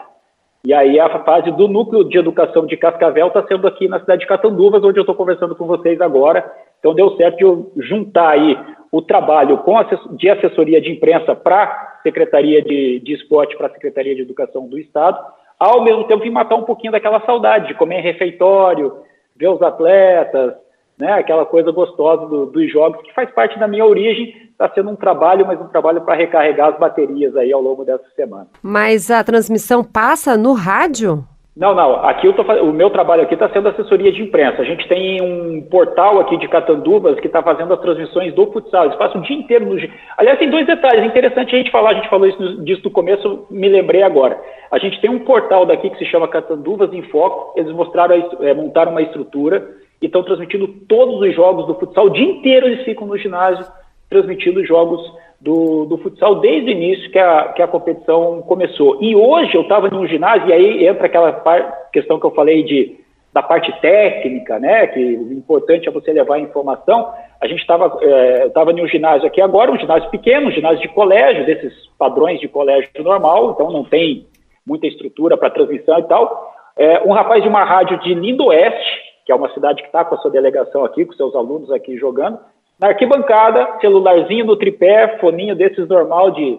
[0.64, 4.20] E aí a fase do núcleo de educação de Cascavel está sendo aqui na cidade
[4.20, 6.48] de Catanduvas, onde eu estou conversando com vocês agora.
[6.78, 8.56] Então deu certo de eu juntar aí
[8.92, 9.74] o trabalho com
[10.12, 14.68] de assessoria de imprensa para a Secretaria de, de Esporte, para a Secretaria de Educação
[14.68, 15.18] do Estado,
[15.62, 18.96] ao mesmo tempo vim matar um pouquinho daquela saudade de comer em refeitório,
[19.36, 20.54] ver os atletas,
[20.98, 24.90] né, aquela coisa gostosa do, dos jogos, que faz parte da minha origem, está sendo
[24.90, 28.48] um trabalho, mas um trabalho para recarregar as baterias aí ao longo dessa semana.
[28.62, 31.24] Mas a transmissão passa no rádio?
[31.54, 31.96] Não, não.
[32.06, 34.62] Aqui eu tô, o meu trabalho aqui está sendo assessoria de imprensa.
[34.62, 38.86] A gente tem um portal aqui de Catanduvas que está fazendo as transmissões do futsal.
[38.86, 39.76] Eles passam o dia inteiro no.
[40.16, 41.02] Aliás, tem dois detalhes.
[41.02, 41.90] É interessante a gente falar.
[41.90, 44.40] A gente falou isso, disso no começo, me lembrei agora.
[44.70, 47.52] A gente tem um portal daqui que se chama Catanduvas em Foco.
[47.58, 49.68] Eles mostraram, é, montaram uma estrutura
[50.00, 52.06] e estão transmitindo todos os jogos do futsal.
[52.06, 53.66] O dia inteiro eles ficam no ginásio
[54.08, 55.00] transmitindo jogos
[55.42, 59.02] do, do futsal desde o início que a, que a competição começou.
[59.02, 62.62] E hoje eu estava num ginásio, e aí entra aquela par, questão que eu falei
[62.62, 62.96] de,
[63.32, 64.86] da parte técnica, né?
[64.86, 67.12] Que o importante é você levar a informação.
[67.40, 70.80] A gente estava, é, estava em um ginásio aqui agora, um ginásio pequeno, um ginásio
[70.80, 74.26] de colégio, desses padrões de colégio normal, então não tem
[74.64, 76.52] muita estrutura para transmissão e tal.
[76.76, 80.04] É, um rapaz de uma rádio de Lindo Oeste, que é uma cidade que está
[80.04, 82.38] com a sua delegação aqui, com seus alunos aqui jogando,
[82.82, 86.58] na arquibancada, celularzinho no tripé, foninho desses normal de,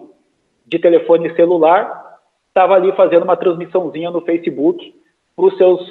[0.66, 4.94] de telefone celular, estava ali fazendo uma transmissãozinha no Facebook
[5.36, 5.82] para os seus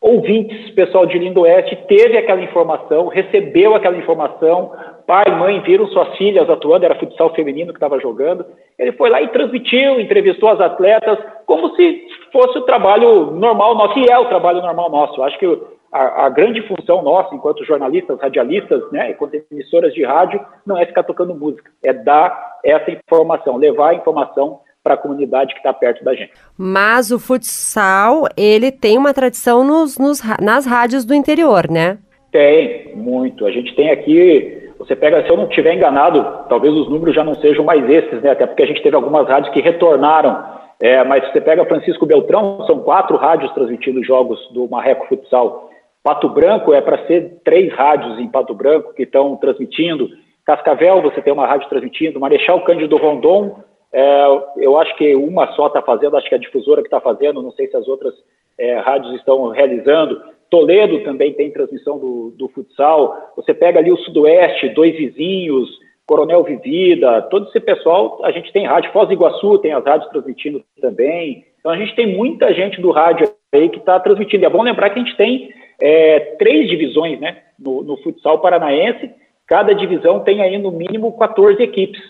[0.00, 4.72] ouvintes, pessoal de Lindo Oeste, teve aquela informação, recebeu aquela informação,
[5.06, 8.46] pai, mãe viram suas filhas atuando, era futsal feminino que estava jogando,
[8.78, 13.98] ele foi lá e transmitiu, entrevistou as atletas, como se fosse o trabalho normal nosso,
[13.98, 15.22] e é o trabalho normal nosso.
[15.22, 20.40] Acho que a, a, grande função nossa, enquanto jornalistas, radialistas, né, enquanto emissoras de rádio,
[20.66, 25.52] não é ficar tocando música, é dar essa informação, levar a informação para a comunidade
[25.52, 26.32] que está perto da gente.
[26.56, 31.98] Mas o futsal, ele tem uma tradição nos, nos, nas rádios do interior, né?
[32.30, 33.46] Tem, muito.
[33.46, 37.24] A gente tem aqui, você pega, se eu não estiver enganado, talvez os números já
[37.24, 38.30] não sejam mais esses, né?
[38.30, 40.58] Até porque a gente teve algumas rádios que retornaram.
[40.80, 45.67] É, mas você pega Francisco Beltrão, são quatro rádios transmitindo jogos do Marreco Futsal
[46.08, 50.08] Pato Branco é para ser três rádios em Pato Branco que estão transmitindo.
[50.42, 52.18] Cascavel, você tem uma rádio transmitindo.
[52.18, 53.58] Marechal Cândido Rondon,
[53.92, 54.24] é,
[54.56, 57.52] eu acho que uma só está fazendo, acho que a difusora que está fazendo, não
[57.52, 58.14] sei se as outras
[58.56, 60.18] é, rádios estão realizando.
[60.48, 63.34] Toledo também tem transmissão do, do futsal.
[63.36, 65.68] Você pega ali o Sudoeste, dois vizinhos,
[66.06, 68.92] Coronel Vivida, todo esse pessoal, a gente tem rádio.
[68.92, 71.44] Foz do Iguaçu tem as rádios transmitindo também.
[71.60, 74.46] Então a gente tem muita gente do rádio aí que está transmitindo.
[74.46, 79.10] É bom lembrar que a gente tem é, três divisões né, no, no, futsal paranaense,
[79.46, 82.00] cada divisão tem aí no mínimo 14 equipes.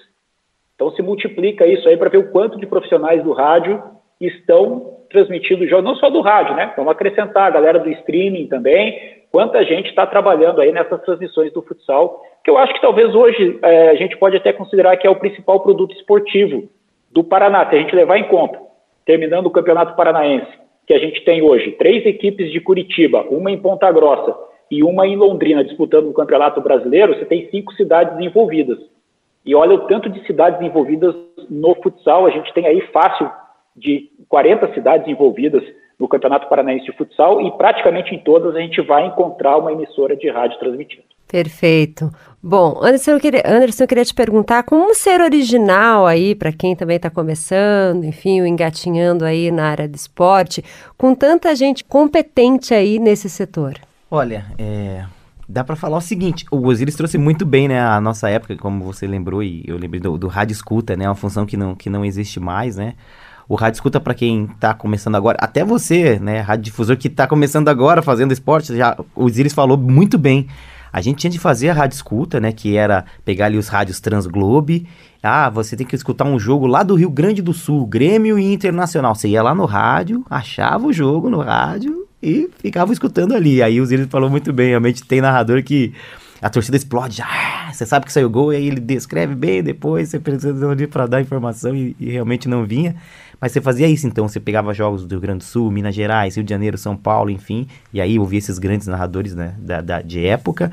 [0.74, 3.82] Então se multiplica isso aí para ver o quanto de profissionais do rádio
[4.20, 6.72] estão transmitindo jogos, não só do rádio, né?
[6.76, 11.62] Vamos acrescentar a galera do streaming também, quanta gente está trabalhando aí nessas transmissões do
[11.62, 15.10] futsal, que eu acho que talvez hoje é, a gente pode até considerar que é
[15.10, 16.68] o principal produto esportivo
[17.10, 18.60] do Paraná, se a gente levar em conta,
[19.04, 20.52] terminando o Campeonato Paranaense,
[20.88, 24.34] que a gente tem hoje três equipes de Curitiba, uma em Ponta Grossa
[24.70, 28.78] e uma em Londrina disputando o Campeonato Brasileiro, você tem cinco cidades envolvidas.
[29.44, 31.14] E olha o tanto de cidades envolvidas
[31.50, 33.30] no futsal, a gente tem aí fácil
[33.76, 35.62] de 40 cidades envolvidas
[36.00, 40.16] no Campeonato Paranaense de Futsal e praticamente em todas a gente vai encontrar uma emissora
[40.16, 41.04] de rádio transmitindo.
[41.28, 42.10] Perfeito.
[42.42, 46.74] Bom, Anderson eu, queria, Anderson, eu queria te perguntar como ser original aí, para quem
[46.74, 50.64] também está começando, enfim, engatinhando aí na área do esporte,
[50.96, 53.74] com tanta gente competente aí nesse setor.
[54.10, 55.04] Olha, é,
[55.46, 58.82] dá para falar o seguinte, o Osiris trouxe muito bem, né, a nossa época, como
[58.84, 61.90] você lembrou, e eu lembrei do, do rádio escuta, né, uma função que não, que
[61.90, 62.94] não existe mais, né,
[63.48, 67.26] o rádio escuta para quem está começando agora, até você, né, rádio difusor que está
[67.26, 70.46] começando agora fazendo esporte, já o Osiris falou muito bem,
[70.92, 72.52] a gente tinha de fazer a rádio escuta, né?
[72.52, 74.86] Que era pegar ali os rádios Transglobe.
[75.22, 78.52] Ah, você tem que escutar um jogo lá do Rio Grande do Sul, Grêmio e
[78.52, 79.14] Internacional.
[79.14, 83.62] Você ia lá no rádio, achava o jogo no rádio e ficava escutando ali.
[83.62, 85.92] Aí o Zílio falou muito bem, realmente tem narrador que
[86.40, 90.08] a torcida explode, ah, você sabe que saiu gol, e aí ele descreve bem depois,
[90.08, 92.94] você precisa ali para dar informação e, e, realmente não vinha.
[93.40, 96.36] Mas você fazia isso então, você pegava jogos do Rio Grande do Sul, Minas Gerais,
[96.36, 100.02] Rio de Janeiro, São Paulo, enfim, e aí ouvia esses grandes narradores né, da, da,
[100.02, 100.72] de época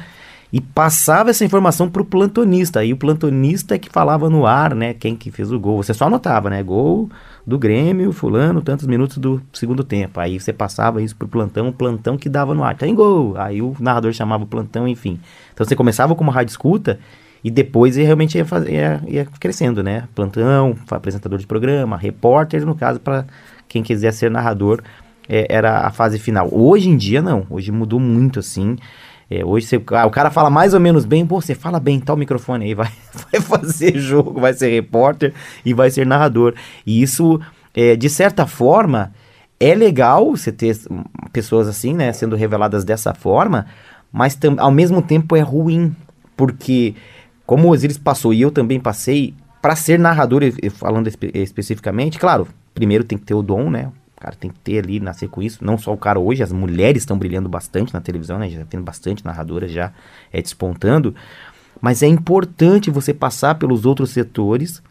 [0.51, 2.79] e passava essa informação pro plantonista.
[2.79, 5.83] Aí o plantonista é que falava no ar, né, quem que fez o gol.
[5.83, 7.09] Você só anotava, né, gol
[7.45, 10.19] do Grêmio, fulano, tantos minutos do segundo tempo.
[10.19, 13.35] Aí você passava isso pro plantão, o plantão que dava no ar, tem gol.
[13.37, 15.19] Aí o narrador chamava o plantão, enfim.
[15.53, 16.99] Então você começava com uma rádio escuta
[17.45, 20.05] e depois ia, realmente ia, fazer, ia, ia crescendo, né?
[20.15, 23.23] Plantão, apresentador de programa, repórter, no caso, para
[23.69, 24.81] quem quiser ser narrador,
[25.29, 26.49] é, era a fase final.
[26.51, 27.45] Hoje em dia, não.
[27.47, 28.77] Hoje mudou muito, assim.
[29.29, 31.99] É, hoje você, ah, o cara fala mais ou menos bem, pô, você fala bem,
[31.99, 32.89] tá o microfone aí, vai,
[33.31, 35.31] vai fazer jogo, vai ser repórter
[35.63, 36.55] e vai ser narrador.
[36.83, 37.39] E isso,
[37.75, 39.13] é, de certa forma,
[39.59, 40.75] é legal você ter
[41.31, 43.67] pessoas assim, né, sendo reveladas dessa forma,
[44.11, 45.95] mas ao mesmo tempo é ruim,
[46.35, 46.95] porque
[47.45, 52.47] como o Osiris passou e eu também passei, para ser narrador, falando espe especificamente, claro,
[52.73, 53.91] primeiro tem que ter o dom, né?
[54.15, 55.63] O cara tem que ter ali, nascer com isso.
[55.63, 58.49] Não só o cara hoje, as mulheres estão brilhando bastante na televisão, né?
[58.49, 59.91] Já tá tendo bastante narradoras já
[60.31, 61.13] é, despontando.
[61.81, 64.81] Mas é importante você passar pelos outros setores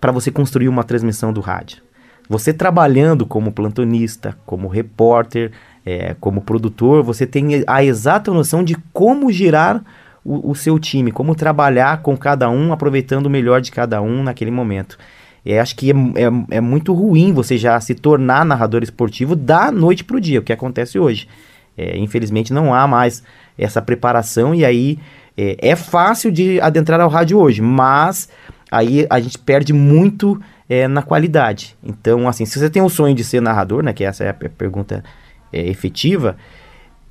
[0.00, 1.82] para você construir uma transmissão do rádio.
[2.28, 5.50] Você trabalhando como plantonista, como repórter,
[5.84, 9.82] é, como produtor, você tem a exata noção de como girar
[10.24, 14.22] o, o, seu time, como trabalhar com cada um, aproveitando o melhor de cada um
[14.22, 14.98] naquele momento.
[15.44, 19.70] É, acho que é, é, é, muito ruim você já se tornar narrador esportivo da
[19.70, 21.28] noite para o dia, o que acontece hoje.
[21.76, 23.22] É, infelizmente não há mais
[23.56, 24.98] essa preparação e aí
[25.36, 28.28] é, é, fácil de adentrar ao rádio hoje, mas
[28.70, 31.76] aí a gente perde muito é, na qualidade.
[31.82, 34.34] Então, assim, se você tem o sonho de ser narrador, né, que essa é a
[34.34, 35.04] pergunta
[35.52, 36.36] é, efetiva,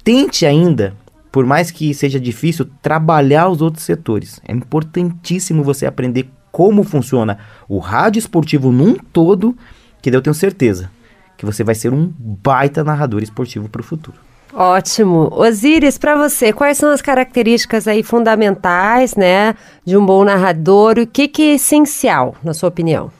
[0.03, 0.93] tente ainda
[1.31, 4.39] por mais que seja difícil, trabalhar os outros setores.
[4.47, 7.37] É importantíssimo você aprender como funciona
[7.67, 9.55] o rádio esportivo num todo,
[10.01, 10.89] que eu tenho certeza
[11.37, 14.17] que você vai ser um baita narrador esportivo para o futuro.
[14.53, 15.29] Ótimo.
[15.31, 19.53] Osiris, para você, quais são as características aí fundamentais, né,
[19.85, 20.97] de um bom narrador?
[20.97, 23.11] O que, que é essencial, na sua opinião?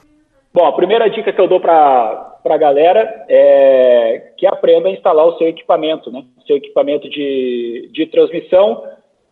[0.57, 5.27] Bom, a primeira dica que eu dou para a galera é que aprenda a instalar
[5.27, 6.23] o seu equipamento, né?
[6.35, 8.83] O seu equipamento de, de transmissão,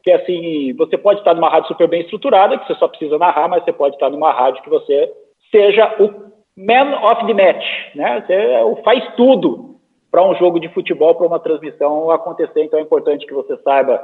[0.03, 3.47] que assim, você pode estar numa rádio super bem estruturada, que você só precisa narrar,
[3.47, 5.11] mas você pode estar numa rádio que você
[5.49, 6.13] seja o
[6.55, 8.23] man of the match, né?
[8.27, 9.79] Você faz tudo
[10.11, 12.65] para um jogo de futebol, para uma transmissão acontecer.
[12.65, 13.99] Então é importante que você saiba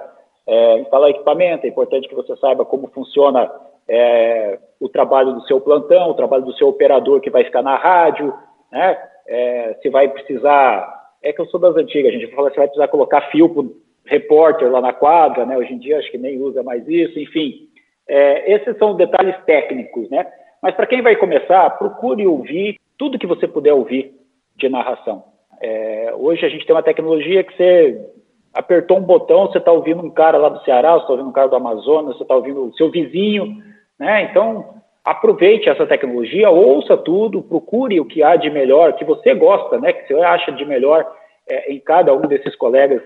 [0.48, 3.48] é, instalar equipamento, é importante que você saiba como funciona
[3.88, 7.76] é, o trabalho do seu plantão, o trabalho do seu operador que vai ficar na
[7.76, 8.34] rádio,
[8.72, 8.98] né?
[9.28, 11.00] É, se vai precisar.
[11.22, 13.64] É que eu sou das antigas, a gente fala se vai precisar colocar fio para
[14.08, 15.56] repórter lá na quadra, né?
[15.56, 17.70] Hoje em dia acho que nem usa mais isso, enfim.
[18.08, 20.26] É, esses são detalhes técnicos, né?
[20.64, 24.16] Mas para quem vai começar, procure ouvir tudo que você puder ouvir
[24.58, 25.24] de narração.
[25.62, 28.04] É, hoje a gente tem uma tecnologia que você
[28.52, 31.34] apertou um botão, você está ouvindo um cara lá do Ceará, você está ouvindo um
[31.34, 33.62] cara do Amazonas, você está ouvindo o seu vizinho,
[34.02, 34.24] né?
[34.24, 39.80] Então aproveite essa tecnologia, ouça tudo, procure o que há de melhor, que você gosta,
[39.80, 39.94] né?
[39.94, 41.08] Que você acha de melhor
[41.48, 43.02] é, em cada um desses colegas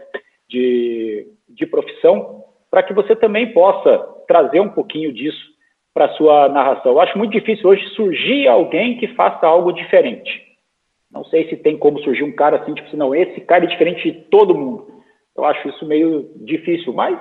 [0.49, 5.53] de, de profissão, para que você também possa trazer um pouquinho disso
[5.93, 6.93] para sua narração.
[6.93, 10.43] Eu acho muito difícil hoje surgir alguém que faça algo diferente.
[11.11, 13.67] Não sei se tem como surgir um cara assim, tipo assim, não, esse cara é
[13.67, 14.87] diferente de todo mundo.
[15.35, 17.17] Eu acho isso meio difícil, mas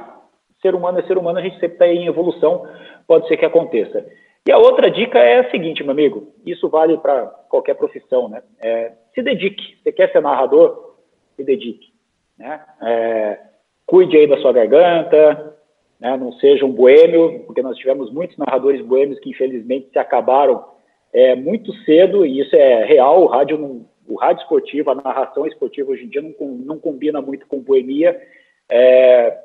[0.64, 2.66] ser humano é ser humano, a gente sempre está em evolução,
[3.06, 4.06] pode ser que aconteça.
[4.46, 8.42] E a outra dica é a seguinte, meu amigo, isso vale para qualquer profissão, né?
[8.62, 9.78] É, se dedique.
[9.82, 10.96] Você quer ser narrador?
[11.36, 11.92] Se dedique.
[12.38, 12.60] Né?
[12.82, 13.38] É,
[13.86, 15.56] cuide aí da sua garganta,
[15.98, 16.16] né?
[16.16, 20.64] não seja um boêmio, porque nós tivemos muitos narradores boêmios que infelizmente se acabaram
[21.12, 25.46] é, muito cedo, e isso é real, o rádio, não, o rádio esportivo, a narração
[25.46, 28.20] esportiva hoje em dia não, não combina muito com boemia.
[28.68, 29.38] É,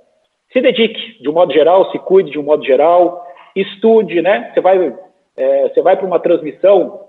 [0.52, 3.24] se dedique, de um modo geral, se cuide de um modo geral,
[3.56, 4.52] estude, né?
[4.54, 4.96] Você vai,
[5.38, 7.08] é, você vai para uma transmissão,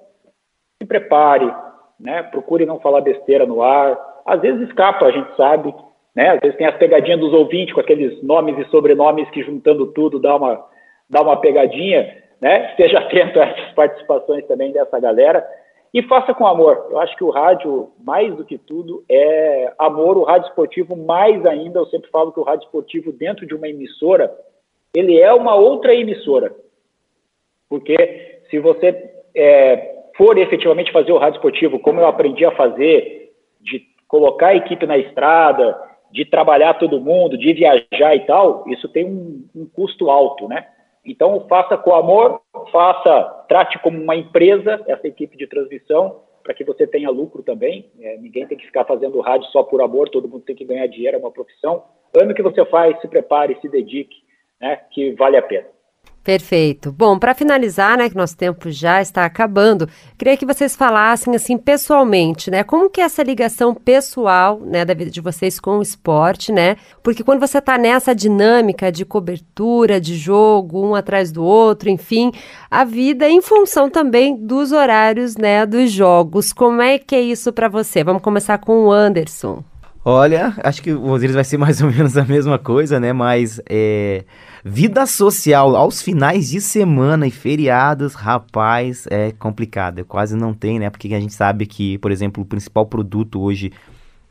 [0.81, 1.53] se prepare,
[1.99, 2.23] né?
[2.25, 5.75] Procure não falar besteira no ar, às vezes escapa, a gente sabe,
[6.15, 6.31] né?
[6.31, 10.19] Às vezes tem as pegadinhas dos ouvintes com aqueles nomes e sobrenomes que juntando tudo
[10.19, 10.65] dá uma,
[11.09, 12.71] dá uma pegadinha, né?
[12.73, 15.47] Esteja atento a essas participações também dessa galera
[15.93, 16.87] e faça com amor.
[16.91, 20.17] Eu acho que o rádio, mais do que tudo, é amor.
[20.17, 23.69] O rádio esportivo, mais ainda, eu sempre falo que o rádio esportivo dentro de uma
[23.69, 24.33] emissora,
[24.95, 26.55] ele é uma outra emissora.
[27.69, 33.33] Porque se você é, for efetivamente fazer o rádio esportivo, como eu aprendi a fazer,
[33.61, 35.79] de colocar a equipe na estrada,
[36.11, 40.67] de trabalhar todo mundo, de viajar e tal, isso tem um, um custo alto, né?
[41.05, 42.41] Então, faça com amor,
[42.71, 47.91] faça, trate como uma empresa essa equipe de transmissão, para que você tenha lucro também.
[48.01, 50.87] É, ninguém tem que ficar fazendo rádio só por amor, todo mundo tem que ganhar
[50.87, 51.85] dinheiro, é uma profissão.
[52.21, 54.17] Ame o que você faz, se prepare, se dedique,
[54.61, 55.67] né, que vale a pena.
[56.23, 56.93] Perfeito.
[56.93, 59.89] Bom, para finalizar, né, que nosso tempo já está acabando,
[60.19, 64.93] queria que vocês falassem assim pessoalmente, né, como que é essa ligação pessoal, né, da
[64.93, 66.77] vida de vocês com o esporte, né?
[67.03, 72.31] Porque quando você está nessa dinâmica de cobertura, de jogo, um atrás do outro, enfim,
[72.71, 76.53] a vida em função também dos horários, né, dos jogos.
[76.53, 78.05] Como é que é isso para você?
[78.05, 79.65] Vamos começar com o Anderson.
[80.05, 83.13] Olha, acho que o Osiris vai ser mais ou menos a mesma coisa, né?
[83.13, 84.25] Mas é,
[84.65, 90.05] vida social aos finais de semana e feriados, rapaz, é complicado.
[90.05, 90.91] Quase não tem, né?
[90.91, 93.73] Porque a gente sabe que, por exemplo, o principal produto hoje,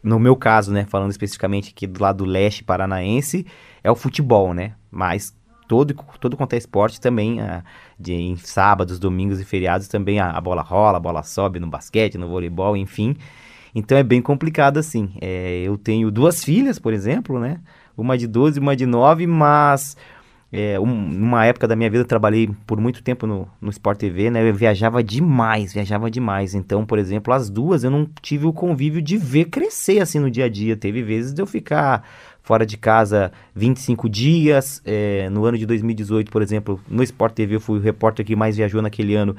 [0.03, 0.85] no meu caso, né?
[0.85, 3.45] Falando especificamente aqui do lado leste paranaense,
[3.83, 4.73] é o futebol, né?
[4.91, 5.33] Mas
[5.67, 7.63] todo, todo quanto é esporte também, a,
[7.99, 11.67] de, em sábados, domingos e feriados também a, a bola rola, a bola sobe no
[11.67, 13.15] basquete, no voleibol, enfim.
[13.73, 15.11] Então é bem complicado assim.
[15.21, 17.59] É, eu tenho duas filhas, por exemplo, né?
[17.95, 19.95] Uma de 12 e uma de 9, mas
[20.51, 23.99] é, um, numa época da minha vida eu trabalhei por muito tempo no, no Sport
[23.99, 24.49] TV, né?
[24.49, 26.55] Eu viajava demais, viajava demais.
[26.55, 30.29] Então, por exemplo, as duas eu não tive o convívio de ver crescer assim no
[30.29, 30.75] dia a dia.
[30.75, 32.03] Teve vezes de eu ficar
[32.41, 34.81] fora de casa 25 dias.
[34.83, 38.35] É, no ano de 2018, por exemplo, no Sport TV eu fui o repórter que
[38.35, 39.35] mais viajou naquele ano.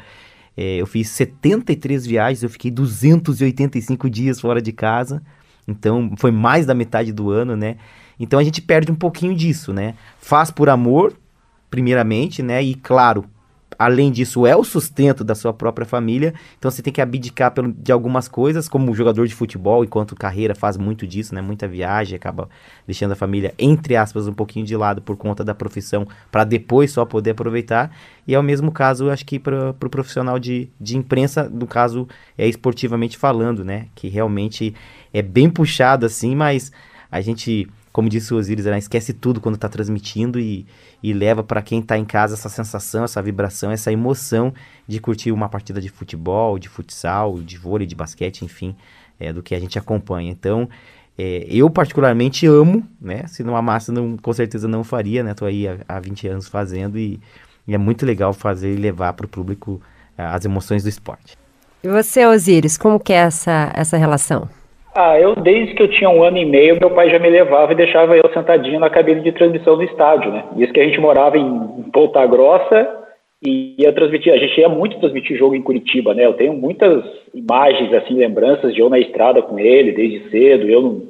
[0.56, 5.20] É, eu fiz 73 viagens, eu fiquei 285 dias fora de casa.
[5.66, 7.76] Então, foi mais da metade do ano, né?
[8.20, 9.94] Então a gente perde um pouquinho disso, né?
[10.18, 11.14] Faz por amor,
[11.70, 12.62] primeiramente, né?
[12.62, 13.24] E claro,
[13.78, 16.34] além disso, é o sustento da sua própria família.
[16.58, 20.76] Então você tem que abdicar de algumas coisas, como jogador de futebol, enquanto carreira faz
[20.76, 21.40] muito disso, né?
[21.40, 22.46] Muita viagem, acaba
[22.86, 26.92] deixando a família, entre aspas, um pouquinho de lado por conta da profissão, para depois
[26.92, 27.90] só poder aproveitar.
[28.28, 31.66] E é o mesmo caso, acho que para o pro profissional de, de imprensa, no
[31.66, 32.06] caso,
[32.36, 33.86] é esportivamente falando, né?
[33.94, 34.74] Que realmente
[35.10, 36.70] é bem puxado assim, mas
[37.10, 40.66] a gente como disse o Osiris, né, esquece tudo quando está transmitindo e,
[41.02, 44.52] e leva para quem está em casa essa sensação, essa vibração, essa emoção
[44.86, 48.76] de curtir uma partida de futebol, de futsal, de vôlei, de basquete, enfim,
[49.18, 50.30] é, do que a gente acompanha.
[50.30, 50.68] Então,
[51.18, 53.26] é, eu particularmente amo, né?
[53.26, 55.34] Se não amasse, não, com certeza não faria, né?
[55.42, 57.20] Aí há, há 20 anos fazendo e,
[57.66, 59.82] e é muito legal fazer e levar para o público
[60.16, 61.36] é, as emoções do esporte.
[61.82, 64.48] E você, Osiris, como que é essa, essa relação?
[64.94, 67.72] Ah, eu desde que eu tinha um ano e meio, meu pai já me levava
[67.72, 70.44] e deixava eu sentadinho na cabine de transmissão do estádio, né?
[70.56, 72.98] Isso que a gente morava em Ponta Grossa
[73.44, 76.26] e ia transmitir, a gente ia muito transmitir jogo em Curitiba, né?
[76.26, 80.82] Eu tenho muitas imagens, assim, lembranças de eu na estrada com ele desde cedo, eu
[80.82, 81.02] não,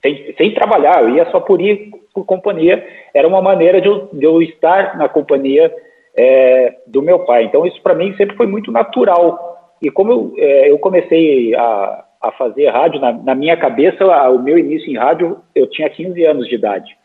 [0.00, 4.08] sem, sem trabalhar, eu ia só por ir por companhia, era uma maneira de eu,
[4.12, 5.74] de eu estar na companhia
[6.16, 7.44] é, do meu pai.
[7.44, 9.74] Então isso para mim sempre foi muito natural.
[9.82, 14.38] E como eu, é, eu comecei a a fazer rádio, na, na minha cabeça, o
[14.38, 16.96] meu início em rádio, eu tinha 15 anos de idade.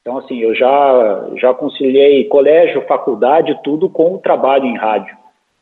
[0.00, 5.14] Então, assim, eu já, já conciliei colégio, faculdade, tudo com o trabalho em rádio.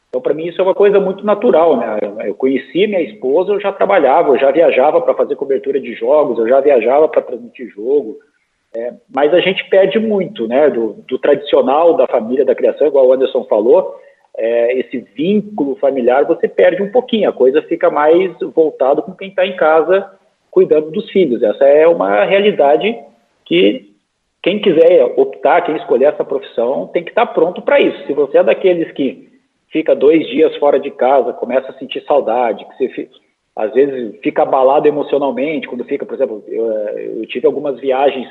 [0.09, 1.99] Então, para mim, isso é uma coisa muito natural, né?
[2.25, 6.39] Eu conheci minha esposa, eu já trabalhava, eu já viajava para fazer cobertura de jogos,
[6.39, 8.17] eu já viajava para transmitir jogo.
[8.75, 10.71] É, mas a gente perde muito, né?
[10.71, 13.97] Do, do tradicional da família, da criação, igual o Anderson falou
[14.39, 19.31] é, esse vínculo familiar, você perde um pouquinho, a coisa fica mais voltado com quem
[19.31, 20.13] está em casa
[20.51, 21.43] cuidando dos filhos.
[21.43, 22.97] Essa é uma realidade
[23.45, 23.93] que
[24.41, 28.07] quem quiser optar, quem escolher essa profissão, tem que estar tá pronto para isso.
[28.07, 29.29] Se você é daqueles que
[29.71, 33.09] fica dois dias fora de casa, começa a sentir saudade, que você
[33.57, 38.29] às vezes fica abalado emocionalmente, quando fica, por exemplo, eu, eu tive algumas viagens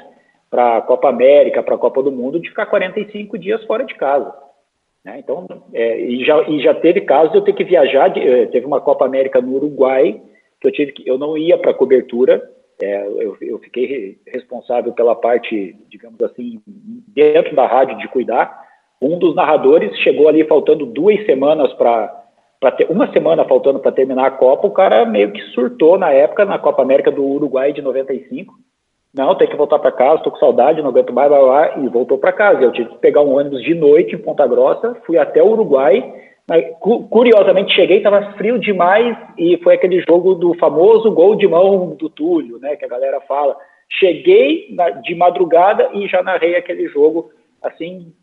[0.50, 3.94] para a Copa América, para a Copa do Mundo, de ficar 45 dias fora de
[3.96, 4.34] casa.
[5.08, 5.20] Né?
[5.20, 8.46] Então, é, e, já, e já teve casos de eu ter que viajar, de, eh,
[8.48, 10.22] teve uma Copa América no Uruguai,
[10.60, 12.44] que eu tive que, eu não ia para cobertura,
[12.82, 18.68] é, eu, eu, fiquei responsável pela parte, digamos assim, dentro da rádio de cuidar.
[19.02, 22.24] Um dos narradores chegou ali faltando duas semanas para
[22.90, 26.60] uma semana faltando para terminar a Copa, o cara meio que surtou na época na
[26.60, 28.54] Copa América do Uruguai de 95
[29.18, 31.88] não, tem que voltar para casa, estou com saudade, não aguento mais, blá, blá, e
[31.90, 32.62] voltou para casa.
[32.62, 36.14] Eu tive que pegar um ônibus de noite em Ponta Grossa, fui até o Uruguai.
[37.10, 42.10] Curiosamente, cheguei, estava frio demais, e foi aquele jogo do famoso gol de mão do
[42.10, 43.58] Túlio, né, que a galera fala.
[43.90, 48.14] Cheguei de madrugada e já narrei aquele jogo, assim,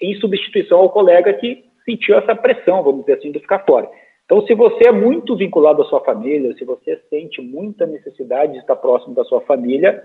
[0.00, 3.88] em substituição ao colega que sentiu essa pressão, vamos dizer assim, de ficar fora.
[4.24, 8.58] Então, se você é muito vinculado à sua família, se você sente muita necessidade de
[8.58, 10.02] estar próximo da sua família,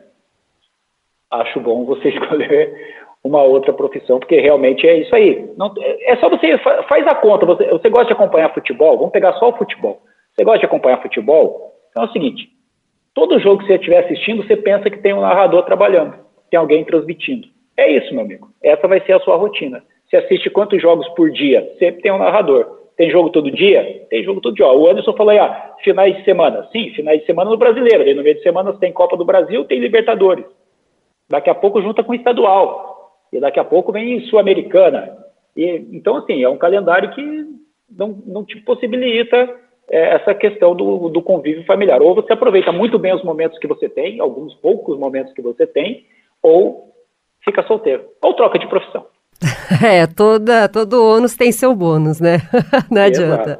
[1.32, 2.74] acho bom você escolher
[3.24, 5.50] uma outra profissão, porque realmente é isso aí.
[5.58, 7.46] Não, é só você faz a conta.
[7.46, 8.98] Você, você gosta de acompanhar futebol?
[8.98, 10.02] Vamos pegar só o futebol.
[10.36, 11.74] Você gosta de acompanhar futebol?
[11.90, 12.50] Então é o seguinte:
[13.14, 16.16] todo jogo que você estiver assistindo, você pensa que tem um narrador trabalhando,
[16.50, 17.48] tem alguém transmitindo.
[17.78, 18.50] É isso, meu amigo.
[18.64, 19.84] Essa vai ser a sua rotina.
[20.10, 21.62] Você assiste quantos jogos por dia?
[21.78, 22.80] Sempre tem um narrador.
[22.98, 24.06] Tem jogo todo dia?
[24.10, 24.68] Tem jogo todo dia.
[24.68, 26.68] O Anderson falou aí, ah, finais de semana.
[26.72, 28.04] Sim, finais de semana no brasileiro.
[28.04, 30.44] Aí no meio de semana tem Copa do Brasil, tem Libertadores.
[31.30, 33.14] Daqui a pouco junta com estadual.
[33.32, 35.18] E daqui a pouco vem Sul-Americana.
[35.56, 37.46] E, então, assim, é um calendário que
[37.90, 39.50] não, não te possibilita
[39.90, 42.02] é, essa questão do, do convívio familiar.
[42.02, 45.68] Ou você aproveita muito bem os momentos que você tem, alguns poucos momentos que você
[45.68, 46.06] tem,
[46.42, 46.94] ou
[47.44, 48.06] fica solteiro.
[48.22, 49.06] Ou troca de profissão.
[49.82, 52.40] É, toda, todo ônus tem seu bônus, né?
[52.92, 53.60] Não adianta.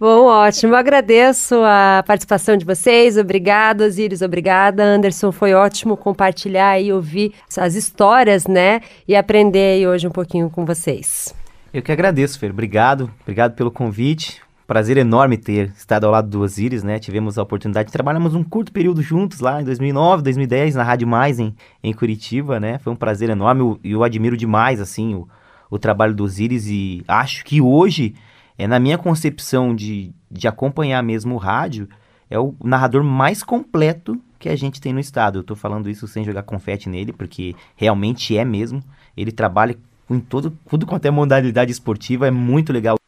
[0.00, 0.76] Bom, ótimo.
[0.76, 3.18] Agradeço a participação de vocês.
[3.18, 4.22] Obrigada, Osiris.
[4.22, 5.32] Obrigada, Anderson.
[5.32, 8.80] Foi ótimo compartilhar e ouvir as histórias, né?
[9.08, 11.34] E aprender hoje um pouquinho com vocês.
[11.74, 12.52] Eu que agradeço, Fer.
[12.52, 13.10] Obrigado.
[13.22, 14.40] Obrigado pelo convite.
[14.68, 17.00] Prazer enorme ter estado ao lado do Osiris, né?
[17.00, 21.08] Tivemos a oportunidade de trabalharmos um curto período juntos lá em 2009, 2010, na Rádio
[21.08, 22.78] Mais em, em Curitiba, né?
[22.78, 25.26] Foi um prazer enorme e eu, eu, admiro demais, assim, o,
[25.68, 28.14] o trabalho do Osiris e acho que hoje,
[28.58, 31.88] é na minha concepção de, de acompanhar mesmo o rádio,
[32.28, 35.38] é o narrador mais completo que a gente tem no estado.
[35.38, 38.82] Eu tô falando isso sem jogar confete nele, porque realmente é mesmo.
[39.16, 39.78] Ele trabalha
[40.10, 42.98] em todo, tudo quanto é modalidade esportiva, é muito legal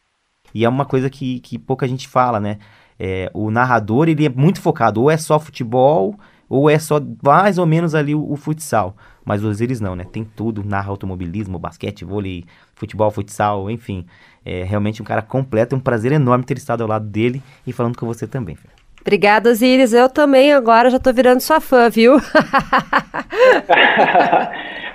[0.54, 2.58] e é uma coisa que, que pouca gente fala, né?
[2.98, 6.18] É, o narrador, ele é muito focado, ou é só futebol,
[6.50, 8.96] ou é só mais ou menos ali o, o futsal.
[9.24, 10.04] Mas os eles não, né?
[10.04, 12.44] Tem tudo, narra automobilismo, basquete, vôlei,
[12.74, 14.04] futebol, futsal, enfim.
[14.44, 17.72] É realmente um cara completo, é um prazer enorme ter estado ao lado dele e
[17.72, 18.58] falando com você também.
[19.00, 19.94] Obrigada, Osiris.
[19.94, 22.16] Eu também agora já tô virando sua fã, viu?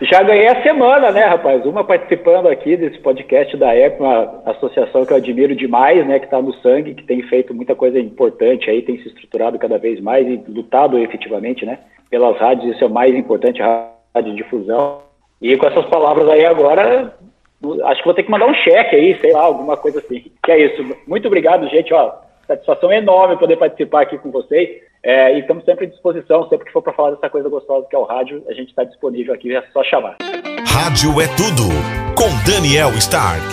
[0.02, 1.66] já ganhei a semana, né, rapaz?
[1.66, 6.26] Uma participando aqui desse podcast da EP, uma associação que eu admiro demais, né, que
[6.26, 10.00] está no sangue, que tem feito muita coisa importante aí, tem se estruturado cada vez
[10.00, 11.80] mais e lutado efetivamente, né,
[12.10, 15.00] pelas rádios, isso é o mais importante, a rádio difusão.
[15.42, 17.12] E com essas palavras aí agora,
[17.86, 20.24] acho que vou ter que mandar um cheque aí, sei lá, alguma coisa assim.
[20.44, 20.96] Que é isso.
[21.08, 24.70] Muito obrigado, gente, ó satisfação enorme poder participar aqui com vocês.
[25.04, 27.96] É, e estamos sempre à disposição, sempre que for para falar dessa coisa gostosa que
[27.96, 30.18] é o rádio, a gente está disponível aqui, é só chamar.
[30.68, 31.70] Rádio é tudo,
[32.18, 33.46] com Daniel Stark.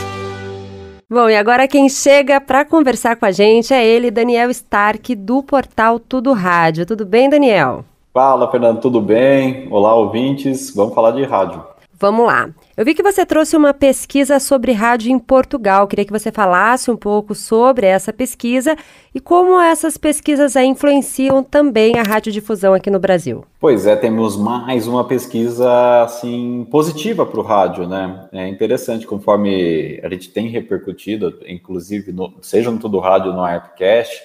[1.10, 5.42] Bom, e agora quem chega para conversar com a gente é ele, Daniel Stark, do
[5.42, 6.86] portal Tudo Rádio.
[6.86, 7.84] Tudo bem, Daniel?
[8.14, 9.68] Fala, Fernando, tudo bem?
[9.70, 10.74] Olá, ouvintes.
[10.74, 11.71] Vamos falar de rádio.
[12.02, 12.50] Vamos lá.
[12.76, 15.86] Eu vi que você trouxe uma pesquisa sobre rádio em Portugal.
[15.86, 18.74] Queria que você falasse um pouco sobre essa pesquisa
[19.14, 23.44] e como essas pesquisas influenciam também a radiodifusão aqui no Brasil.
[23.60, 28.28] Pois é, temos mais uma pesquisa assim positiva para o rádio, né?
[28.32, 34.20] É interessante conforme a gente tem repercutido, inclusive no, seja no Tudo Rádio no Arpcast,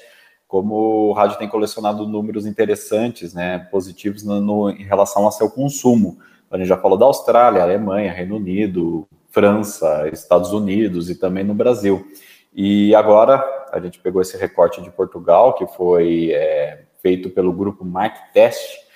[0.48, 5.48] como o rádio tem colecionado números interessantes, né, positivos no, no, em relação ao seu
[5.48, 6.18] consumo.
[6.50, 11.54] A gente já falou da Austrália, Alemanha, Reino Unido, França, Estados Unidos e também no
[11.54, 12.08] Brasil.
[12.54, 17.86] E agora a gente pegou esse recorte de Portugal, que foi é, feito pelo grupo
[17.86, 18.88] Mark Test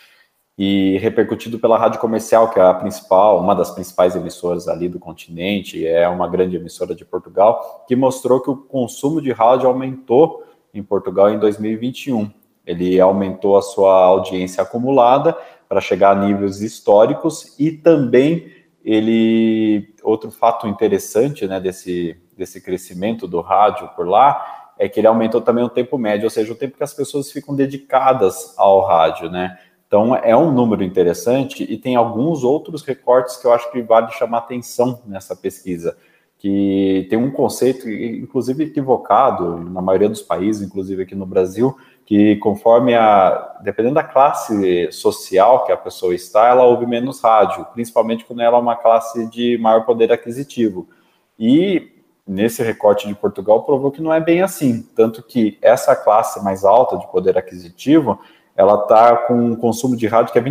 [0.58, 4.99] e repercutido pela Rádio Comercial, que é a principal, uma das principais emissoras ali do
[4.99, 10.43] continente, é uma grande emissora de Portugal, que mostrou que o consumo de rádio aumentou
[10.74, 12.32] em Portugal em 2021.
[12.66, 15.36] Ele aumentou a sua audiência acumulada
[15.72, 18.52] para chegar a níveis históricos e também
[18.84, 25.08] ele outro fato interessante né, desse, desse crescimento do rádio por lá é que ele
[25.08, 28.82] aumentou também o tempo médio, ou seja, o tempo que as pessoas ficam dedicadas ao
[28.82, 29.58] rádio, né?
[29.88, 34.12] Então é um número interessante e tem alguns outros recortes que eu acho que vale
[34.12, 35.96] chamar atenção nessa pesquisa,
[36.42, 42.36] que tem um conceito, inclusive equivocado na maioria dos países, inclusive aqui no Brasil, que
[42.38, 48.26] conforme a, dependendo da classe social que a pessoa está, ela ouve menos rádio, principalmente
[48.26, 50.89] quando ela é uma classe de maior poder aquisitivo.
[51.38, 51.92] E
[52.28, 56.66] nesse recorte de Portugal provou que não é bem assim, tanto que essa classe mais
[56.66, 58.20] alta de poder aquisitivo,
[58.56, 60.44] ela está com um consumo de rádio que é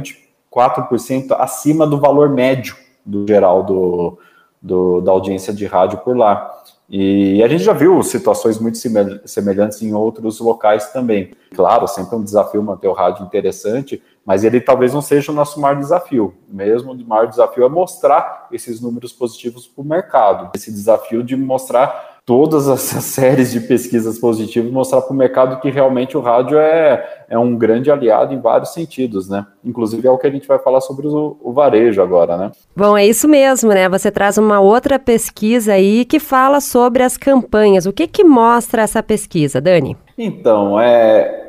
[0.55, 4.18] 24% acima do valor médio do geral do,
[4.61, 6.50] do, da audiência de rádio por lá.
[6.92, 8.76] E a gente já viu situações muito
[9.24, 11.30] semelhantes em outros locais também.
[11.54, 15.34] Claro, sempre é um desafio manter o rádio interessante, mas ele talvez não seja o
[15.34, 16.34] nosso maior desafio.
[16.48, 20.50] Mesmo o maior desafio é mostrar esses números positivos para o mercado.
[20.52, 25.71] Esse desafio de mostrar todas essas séries de pesquisas positivas mostrar para o mercado que
[25.71, 29.47] realmente o rádio é, é um grande aliado em vários sentidos, né?
[29.64, 32.51] Inclusive é o que a gente vai falar sobre o, o varejo agora, né?
[32.77, 33.89] Bom, é isso mesmo, né?
[33.89, 37.87] Você traz uma outra pesquisa aí que fala sobre as campanhas.
[37.87, 39.97] O que que mostra essa pesquisa, Dani?
[40.16, 41.41] Então, é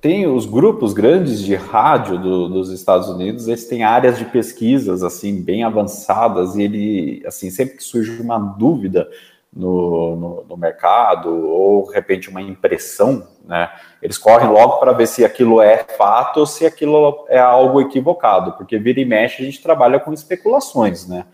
[0.00, 5.02] tem os grupos grandes de rádio do, dos Estados Unidos, eles têm áreas de pesquisas
[5.02, 9.06] assim bem avançadas e ele assim sempre que surge uma dúvida
[9.52, 13.70] no, no, no mercado ou de repente uma impressão, né,
[14.00, 18.52] eles correm logo para ver se aquilo é fato ou se aquilo é algo equivocado,
[18.52, 21.26] porque vira e mexe a gente trabalha com especulações, né?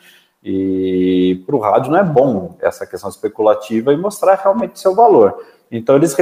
[0.48, 5.44] E para o rádio não é bom essa questão especulativa e mostrar realmente seu valor.
[5.70, 6.16] Então eles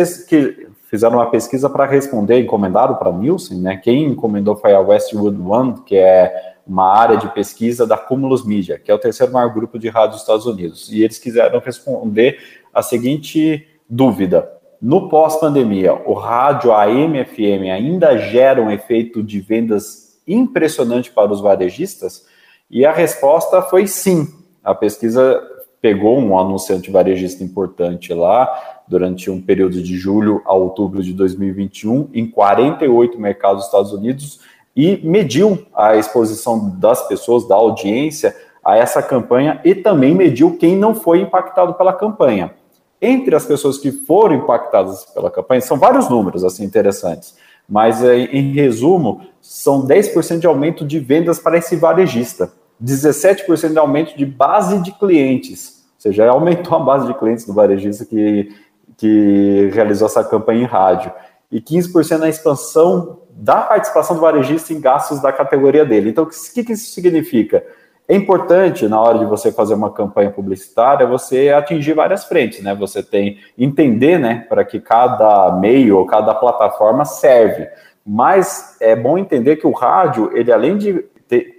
[0.89, 3.77] fizeram uma pesquisa para responder, encomendado para Nielsen, né?
[3.77, 8.79] Quem encomendou foi a Westwood One, que é uma área de pesquisa da Cumulus Media,
[8.79, 10.91] que é o terceiro maior grupo de rádio dos Estados Unidos.
[10.91, 12.39] E eles quiseram responder
[12.73, 20.19] a seguinte dúvida: no pós-pandemia, o rádio AM FM ainda gera um efeito de vendas
[20.27, 22.27] impressionante para os varejistas?
[22.71, 24.27] E a resposta foi sim.
[24.63, 25.43] A pesquisa
[25.85, 32.09] pegou um anunciante varejista importante lá durante um período de julho a outubro de 2021
[32.15, 34.41] em 48 mercados dos Estados Unidos
[34.75, 40.75] e mediu a exposição das pessoas, da audiência a essa campanha e também mediu quem
[40.75, 42.55] não foi impactado pela campanha.
[42.99, 47.37] Entre as pessoas que foram impactadas pela campanha, são vários números assim interessantes,
[47.69, 52.51] mas eh, em resumo, são 10% de aumento de vendas para esse varejista,
[52.83, 57.53] 17% de aumento de base de clientes, ou seja, aumentou a base de clientes do
[57.53, 58.55] varejista que,
[58.97, 61.13] que realizou essa campanha em rádio,
[61.51, 66.11] e 15% na expansão da participação do varejista em gastos da categoria dele.
[66.11, 67.65] Então, o que, que isso significa?
[68.07, 72.75] É importante, na hora de você fazer uma campanha publicitária, você atingir várias frentes, né?
[72.75, 77.67] Você tem entender, né, para que cada meio ou cada plataforma serve.
[78.07, 81.03] Mas é bom entender que o rádio, ele além de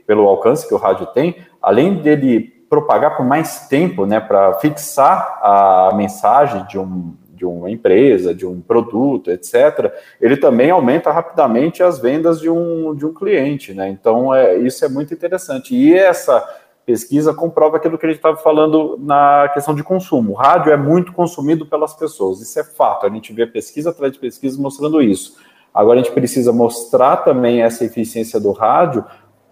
[0.06, 5.40] pelo alcance que o rádio tem, além dele propagar por mais tempo, né, para fixar
[5.42, 11.84] a mensagem de um de uma empresa, de um produto, etc., ele também aumenta rapidamente
[11.84, 13.90] as vendas de um, de um cliente, né?
[13.90, 15.76] Então, é, isso é muito interessante.
[15.76, 16.42] E essa
[16.86, 20.32] pesquisa comprova aquilo que a gente estava falando na questão de consumo.
[20.32, 23.06] O rádio é muito consumido pelas pessoas, isso é fato.
[23.06, 25.38] A gente vê pesquisa atrás de pesquisa mostrando isso.
[25.74, 29.04] Agora a gente precisa mostrar também essa eficiência do rádio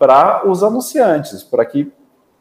[0.03, 1.89] para os anunciantes, para que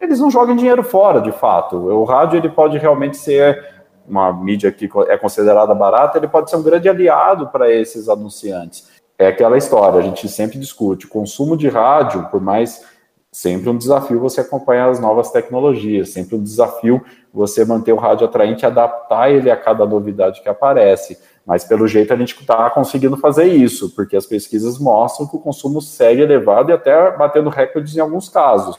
[0.00, 1.76] eles não joguem dinheiro fora, de fato.
[1.76, 6.56] O rádio ele pode realmente ser uma mídia que é considerada barata, ele pode ser
[6.56, 8.90] um grande aliado para esses anunciantes.
[9.16, 12.84] É aquela história, a gente sempre discute, consumo de rádio, por mais
[13.30, 17.00] sempre um desafio você acompanhar as novas tecnologias, sempre um desafio
[17.32, 21.16] você manter o rádio atraente e adaptar ele a cada novidade que aparece.
[21.46, 25.40] Mas pelo jeito a gente está conseguindo fazer isso, porque as pesquisas mostram que o
[25.40, 28.76] consumo segue elevado e até batendo recordes em alguns casos.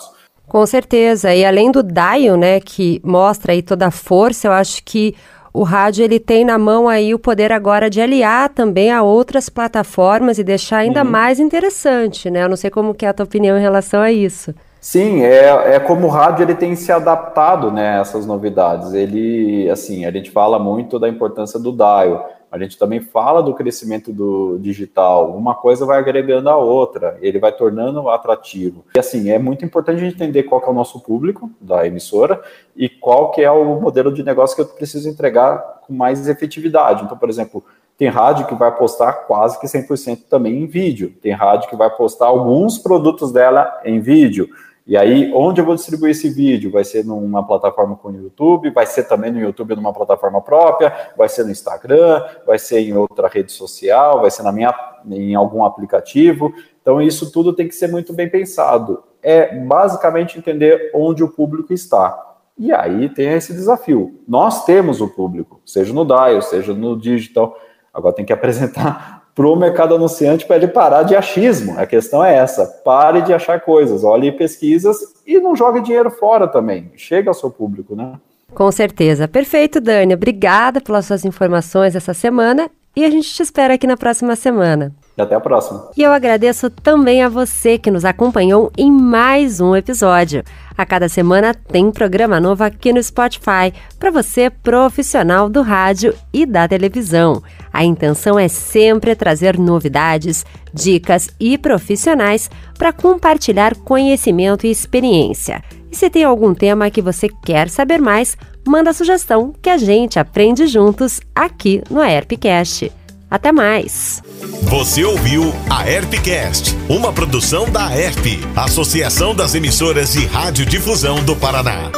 [0.47, 1.33] Com certeza.
[1.33, 5.15] E além do dial, né, que mostra aí toda a força, eu acho que
[5.53, 9.49] o rádio ele tem na mão aí o poder agora de aliar também a outras
[9.49, 11.11] plataformas e deixar ainda uhum.
[11.11, 12.43] mais interessante, né?
[12.43, 14.53] Eu não sei como que é a tua opinião em relação a isso.
[14.81, 18.93] Sim, é, é como o rádio ele tem se adaptado né, a essas novidades.
[18.93, 22.29] Ele, assim, a gente fala muito da importância do dial.
[22.53, 25.35] A gente também fala do crescimento do digital.
[25.35, 28.85] Uma coisa vai agregando a outra, ele vai tornando atrativo.
[28.95, 32.39] E assim, é muito importante a gente entender qual é o nosso público da emissora
[32.75, 37.03] e qual que é o modelo de negócio que eu preciso entregar com mais efetividade.
[37.03, 37.63] Então, por exemplo,
[37.97, 41.11] tem rádio que vai postar quase que 100% também em vídeo.
[41.23, 44.47] Tem rádio que vai postar alguns produtos dela em vídeo.
[44.85, 46.69] E aí, onde eu vou distribuir esse vídeo?
[46.69, 51.11] Vai ser numa plataforma com o YouTube, vai ser também no YouTube numa plataforma própria,
[51.17, 54.73] vai ser no Instagram, vai ser em outra rede social, vai ser na minha,
[55.09, 56.53] em algum aplicativo.
[56.81, 59.03] Então, isso tudo tem que ser muito bem pensado.
[59.21, 62.33] É basicamente entender onde o público está.
[62.57, 64.19] E aí tem esse desafio.
[64.27, 67.57] Nós temos o público, seja no dial, seja no digital.
[67.93, 71.77] Agora tem que apresentar para o mercado anunciante para ele parar de achismo.
[71.77, 76.47] A questão é essa: pare de achar coisas, olhe pesquisas e não jogue dinheiro fora
[76.47, 76.91] também.
[76.95, 78.13] Chega ao seu público, né?
[78.53, 79.27] Com certeza.
[79.27, 80.13] Perfeito, Dani.
[80.13, 84.93] Obrigada pelas suas informações essa semana e a gente te espera aqui na próxima semana.
[85.15, 85.89] E até a próxima.
[85.95, 90.43] E eu agradeço também a você que nos acompanhou em mais um episódio.
[90.75, 96.47] A cada semana tem programa novo aqui no Spotify para você, profissional do rádio e
[96.47, 97.43] da televisão.
[97.71, 100.43] A intenção é sempre trazer novidades,
[100.73, 105.63] dicas e profissionais para compartilhar conhecimento e experiência.
[105.91, 108.35] E se tem algum tema que você quer saber mais,
[108.65, 112.91] manda sugestão que a gente aprende juntos aqui no AirpCast.
[113.29, 114.23] Até mais!
[114.63, 118.25] Você ouviu a Erpcast, uma produção da Erp,
[118.55, 121.91] Associação das Emissoras de Radiodifusão do Paraná.